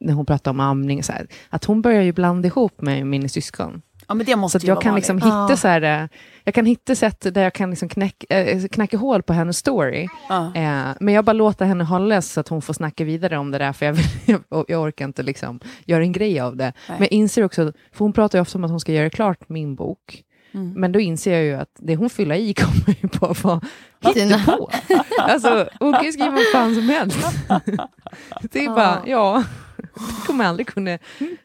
[0.00, 3.28] när hon pratar om amning, så här, att hon börjar ju blanda ihop med mina
[3.28, 3.82] syskon.
[4.08, 5.02] Ja, men det måste Så jag kan vanligt.
[5.02, 5.56] liksom hitta Ja.
[5.56, 6.08] så här, eh,
[6.44, 10.08] jag kan hitta sätt där jag kan liksom knäck, eh, knacka hål på hennes story.
[10.28, 10.44] Ja.
[10.54, 13.58] Eh, men jag bara låter henne hållas så att hon får snacka vidare om det
[13.58, 14.38] där, för jag, vill,
[14.68, 16.64] jag orkar inte liksom göra en grej av det.
[16.64, 16.72] Nej.
[16.98, 19.48] Men jag inser också, för hon pratar ju ofta om att hon ska göra klart
[19.48, 20.22] min bok.
[20.56, 20.72] Mm.
[20.76, 24.38] Men då inser jag ju att det hon fyller i kommer ju på vad Tina.
[24.46, 24.70] på.
[25.18, 27.18] Alltså, hon kan ju skriva vad fan som helst.
[28.50, 29.44] Det är bara, ja,
[29.78, 30.98] det kommer aldrig kunna...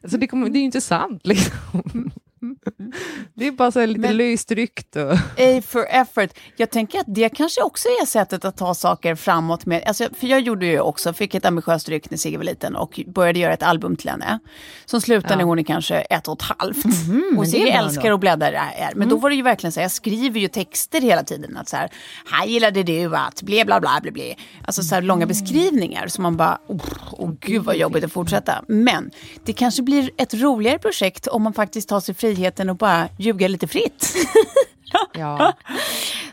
[0.04, 2.12] Alltså det, kommer, det är ju inte sant liksom.
[3.34, 5.14] Det är bara så lite Men- löst och...
[5.38, 6.30] A for effort.
[6.56, 9.84] Jag tänker att det kanske också är sättet att ta saker framåt med.
[9.86, 13.00] Alltså, för jag gjorde ju också, fick ett ambitiöst ryck när Sigge var liten och
[13.08, 14.40] började göra ett album till henne.
[14.86, 16.86] Som slutade när hon är kanske ett och ett halvt.
[17.38, 18.94] och Sigge älskar att bläddra i det här.
[18.96, 21.58] Men då var det ju verkligen så här, jag skriver ju texter hela tiden.
[21.58, 21.90] Att så här,
[22.26, 24.38] här gillade du att ble bla bla bla bli.
[24.66, 26.08] Alltså så här långa beskrivningar.
[26.08, 26.82] Så man bara, åh
[27.12, 28.64] oh, gud vad jobbigt att fortsätta.
[28.68, 29.12] Men
[29.46, 33.48] det kanske blir ett roligare projekt om man faktiskt tar sig friheten och bara ljuga
[33.48, 34.16] lite fritt.
[35.14, 35.54] Ja.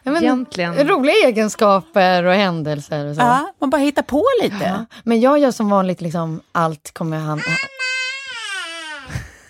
[0.03, 0.88] Ja, men, egentligen...
[0.88, 3.20] Roliga egenskaper och händelser och så.
[3.20, 4.64] Ja, man bara hittar på lite.
[4.64, 4.84] Ja.
[5.05, 7.40] Men jag gör som vanligt, liksom, allt kommer han...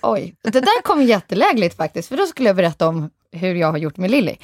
[0.03, 3.79] Oj, det där kom jättelägligt faktiskt, för då skulle jag berätta om hur jag har
[3.79, 4.37] gjort med Lilly.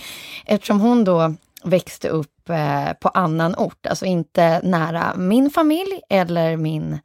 [0.47, 1.35] Eftersom hon då
[1.65, 6.99] växte upp eh, på annan ort, alltså inte nära min familj eller min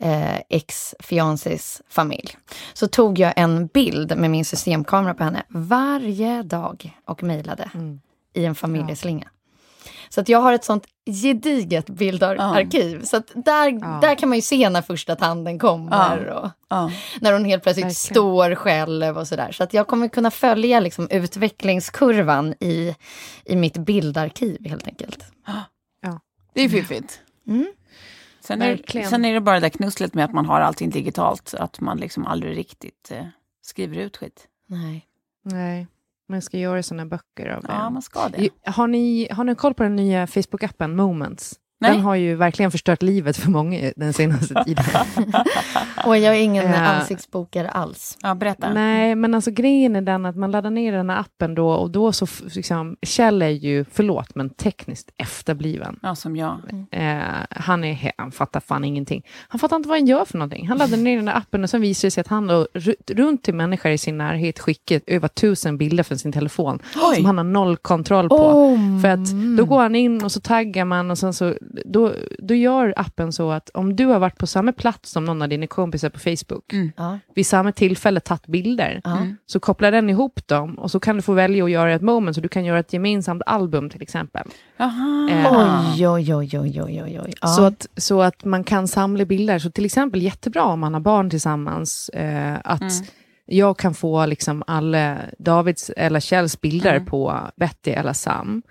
[0.00, 2.36] eh, ex-fiances familj.
[2.72, 7.70] Så tog jag en bild med min systemkamera på henne varje dag och mejlade
[8.34, 9.28] i en familjeslinga.
[10.08, 10.84] Så att jag har ett sånt
[11.22, 13.02] gediget bildarkiv.
[13.04, 16.26] Så att där, där kan man ju se när första tanden kommer.
[16.26, 16.90] Och Ja.
[17.20, 18.14] när hon helt plötsligt Verkligen.
[18.14, 19.52] står själv och sådär.
[19.52, 22.94] Så att jag kommer kunna följa liksom utvecklingskurvan i,
[23.44, 25.24] i mitt bildarkiv helt enkelt.
[26.54, 27.20] Det är fiffigt.
[27.48, 27.66] Mm.
[28.40, 31.54] Sen, är, sen är det bara det där knusslet med att man har allting digitalt.
[31.54, 33.26] Att man liksom aldrig riktigt eh,
[33.62, 34.48] skriver ut skit.
[34.66, 35.06] Nej.
[35.42, 35.86] Nej,
[36.28, 37.64] man ska göra såna böcker av.
[37.68, 38.48] Ja, man ska det.
[38.64, 41.60] Har ni, har ni koll på den nya Facebook-appen Moments?
[41.80, 41.90] Nej.
[41.92, 44.84] Den har ju verkligen förstört livet för många den senaste tiden.
[46.06, 48.18] Och jag är ingen ansiktsbokare alls.
[48.22, 48.72] Ja, berätta.
[48.72, 51.90] Nej, men alltså grejen är den att man laddar ner den här appen då och
[51.90, 55.98] då så liksom, Kjell är ju, förlåt, men tekniskt efterbliven.
[56.02, 56.58] Ja, som jag.
[56.90, 57.18] Eh,
[57.50, 59.26] han, är, han fattar fan ingenting.
[59.48, 60.68] Han fattar inte vad han gör för någonting.
[60.68, 62.94] Han laddar ner den där appen och sen visar det sig att han då, ru-
[63.14, 66.78] runt till människor i sin närhet skickar över tusen bilder från sin telefon
[67.10, 67.16] Oj.
[67.16, 68.36] som han har noll kontroll på.
[68.36, 72.12] Oh, För att då går han in och så taggar man och sen så, då,
[72.38, 75.48] då gör appen så att om du har varit på samma plats som någon av
[75.48, 77.18] dina kompisar på Facebook, Ja.
[77.34, 79.18] vid samma tillfälle tagit bilder, Ja.
[79.46, 82.34] så kopplar den ihop dem och så kan du få välja att göra ett moment,
[82.34, 84.46] så du kan göra ett gemensamt album till exempel.
[84.76, 85.28] Jaha.
[85.30, 85.52] Eh,
[85.96, 87.32] Oj, oj, oj, oj, oj, oj, oj.
[87.42, 87.48] Ja.
[87.48, 89.58] Så, att, så att man kan samla bilder.
[89.58, 92.82] Så till exempel jättebra om man har barn tillsammans, eh, att
[93.52, 98.62] jag kan få liksom alla Davids eller Kjells bilder på Betty eller Sam.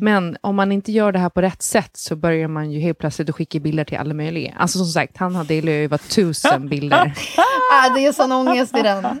[0.00, 2.98] Men om man inte gör det här på rätt sätt så börjar man ju helt
[2.98, 4.54] plötsligt att skicka bilder till alla möjliga.
[4.58, 6.96] Alltså som sagt, han har delat över tusen bilder.
[7.72, 9.04] ah, det är sån ångest i den.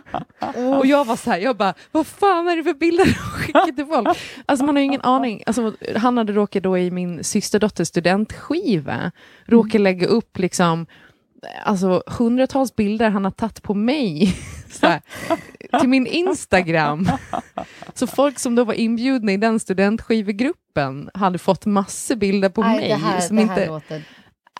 [0.78, 3.72] Och jag var så här, jag bara, vad fan är det för bilder de skickar
[3.72, 4.18] till folk?
[4.46, 5.42] Alltså man har ju ingen aning.
[5.46, 9.10] Alltså, han hade råkat då i min systerdotters studentskiva,
[9.46, 10.86] råkat lägga upp liksom
[11.64, 14.36] Alltså hundratals bilder han har tagit på mig
[14.82, 15.00] här,
[15.80, 17.08] till min Instagram.
[17.94, 22.76] Så folk som då var inbjudna i den studentskivegruppen hade fått massor bilder på Nej,
[22.76, 22.88] mig.
[22.88, 24.02] det här, som det inte, låter...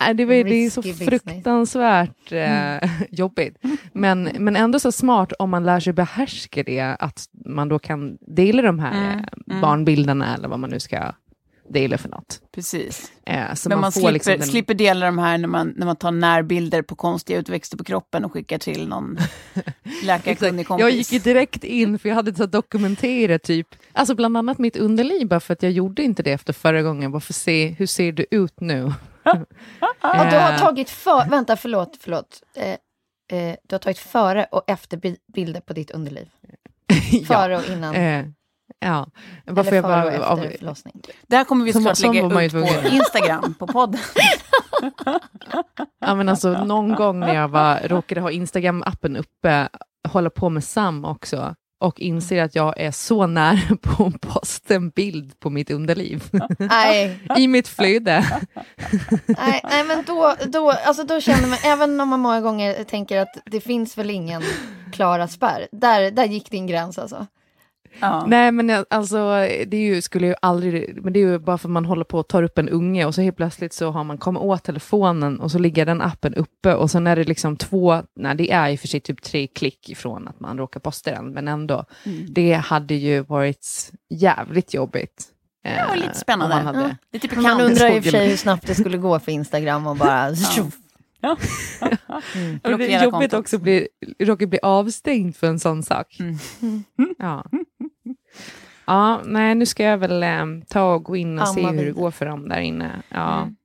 [0.01, 1.09] Nej, det, var, det är så business.
[1.09, 3.57] fruktansvärt eh, jobbigt.
[3.93, 8.17] Men, men ändå så smart om man lär sig behärska det, att man då kan
[8.21, 11.13] dela de här eh, barnbilderna eller vad man nu ska
[11.71, 12.41] dela för något.
[12.51, 13.11] Precis.
[13.25, 15.73] Eh, så Men man, man, får slipper, liksom den, slipper dela de här när man,
[15.77, 19.17] när man tar närbilder på konstiga utväxter på kroppen och skickar till någon
[20.03, 20.81] läkarkunnig kompis.
[20.83, 24.77] Jag gick ju direkt in, för jag hade så dokumenterat typ, alltså bland annat mitt
[24.77, 27.67] underliv, bara för att jag gjorde inte det efter förra gången, bara för att se,
[27.67, 28.83] hur ser du ut nu?
[29.23, 31.29] Och du har Eh, tagit för...
[31.29, 32.43] Vänta, förlåt, förlåt.
[32.55, 32.69] Eh,
[33.39, 36.27] eh, du har tagit före och efter bi- bilder på ditt underliv.
[37.27, 37.95] Före och innan.
[38.81, 39.07] Ja,
[39.45, 40.37] Eller varför jag före och bara...
[40.37, 41.01] efter Av, förlossning.
[41.27, 42.85] Det här kommer vi såklart lägga ut på tvungen.
[42.85, 44.01] Instagram, på podden.
[45.99, 49.69] Ja, men alltså, någon gång när jag var, råkade ha Instagram-appen uppe,
[50.09, 54.75] hålla på med Sam också, och inser att jag är så nära på att posta
[54.75, 56.23] en bild på mitt underliv
[56.59, 58.41] Nej, i mitt flöde.
[59.25, 63.19] nej, nej, men då, då, alltså då känner man, även om man många gånger tänker
[63.19, 64.41] att det finns väl ingen
[64.93, 67.27] klara spärr, där, där gick din gräns alltså.
[67.99, 68.25] Ja.
[68.27, 69.17] Nej, men alltså,
[69.67, 72.03] det är ju, skulle ju aldrig, men det är ju bara för att man håller
[72.03, 74.63] på och tar upp en unge och så helt plötsligt så har man kommit åt
[74.63, 78.51] telefonen och så ligger den appen uppe och sen är det liksom två, nej det
[78.51, 81.47] är i och för sig typ tre klick ifrån att man råkar posta den, men
[81.47, 81.85] ändå,
[82.29, 85.25] det hade ju varit jävligt jobbigt.
[85.63, 86.55] Ja, Eh, lite spännande.
[86.55, 88.67] om man hade- Det är typ Men man undrar i och för sig hur snabbt
[88.67, 90.29] det skulle gå för Instagram och bara...
[90.57, 90.63] Ja.
[91.81, 92.21] Ja,
[92.63, 93.33] men det är jobbigt kontot.
[93.39, 93.87] också att bli,
[94.19, 96.17] råka bli avstängd för en sån sak.
[96.19, 96.83] Mm.
[97.19, 97.45] Ja.
[98.85, 101.71] ja, nej, nu ska jag väl eh, ta och gå in och Amma se hur
[101.71, 101.91] det vidare.
[101.91, 103.01] går för dem där inne.
[103.09, 103.41] Ja.
[103.41, 103.55] Mm.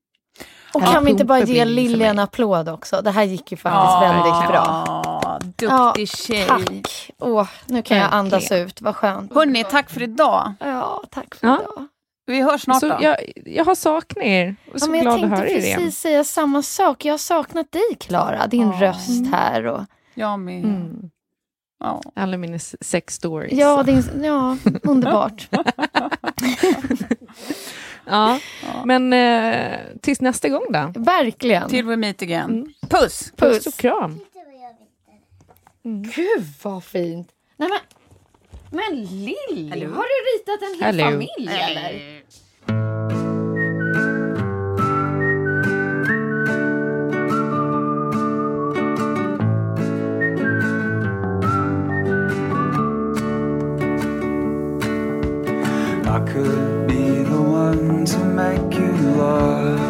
[0.75, 3.01] Och kan vi inte bara ge Lilly en applåd också?
[3.03, 4.85] Det här gick ju faktiskt väldigt bra.
[4.87, 6.47] Ja, duktig Ja, tjej.
[6.47, 7.11] Tack!
[7.19, 9.35] Åh, nu kan jag andas ut, vad skönt.
[9.35, 10.53] Hörni, tack för idag.
[10.61, 11.59] Ja, tack för Ja.
[11.61, 11.87] idag.
[12.27, 12.97] Vi hörs snart Så då.
[13.01, 14.57] jag, jag har saknat er.
[14.67, 15.93] Jag är så Ja, men jag glad att tänkte höra er precis igen.
[15.93, 17.05] säga samma sak.
[17.05, 18.47] Jag har saknat dig, Klara.
[18.47, 18.89] Din Ja.
[18.91, 19.67] röst här.
[19.67, 19.81] Och...
[20.15, 20.65] Jag med.
[20.65, 21.11] Mm.
[21.81, 22.03] Ja.
[22.15, 23.53] Alla mina sex stories.
[23.53, 24.03] Ja, din...
[24.25, 25.49] ja, underbart.
[28.05, 28.39] ja.
[28.85, 30.93] Men eh, tills nästa gång då.
[31.01, 31.69] Verkligen.
[31.69, 32.51] Till we meet again.
[32.51, 32.73] Mm.
[32.89, 33.33] Puss!
[33.37, 34.21] Puss och kram.
[36.15, 37.29] Gud, vad fint.
[37.57, 37.79] Nej, men...
[38.77, 41.05] Men Lilly, har du ritat en hel Hallå.
[41.05, 41.71] familj eh.
[41.71, 41.93] eller?
[56.05, 59.81] I could be the one to make you love.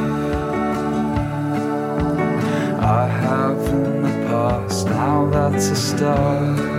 [2.81, 6.76] I have in the past, now that's a start.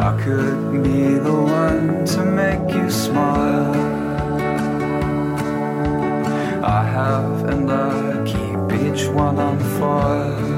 [0.00, 3.74] I could be the one to make you smile.
[6.64, 10.57] I have and I keep each one on fire.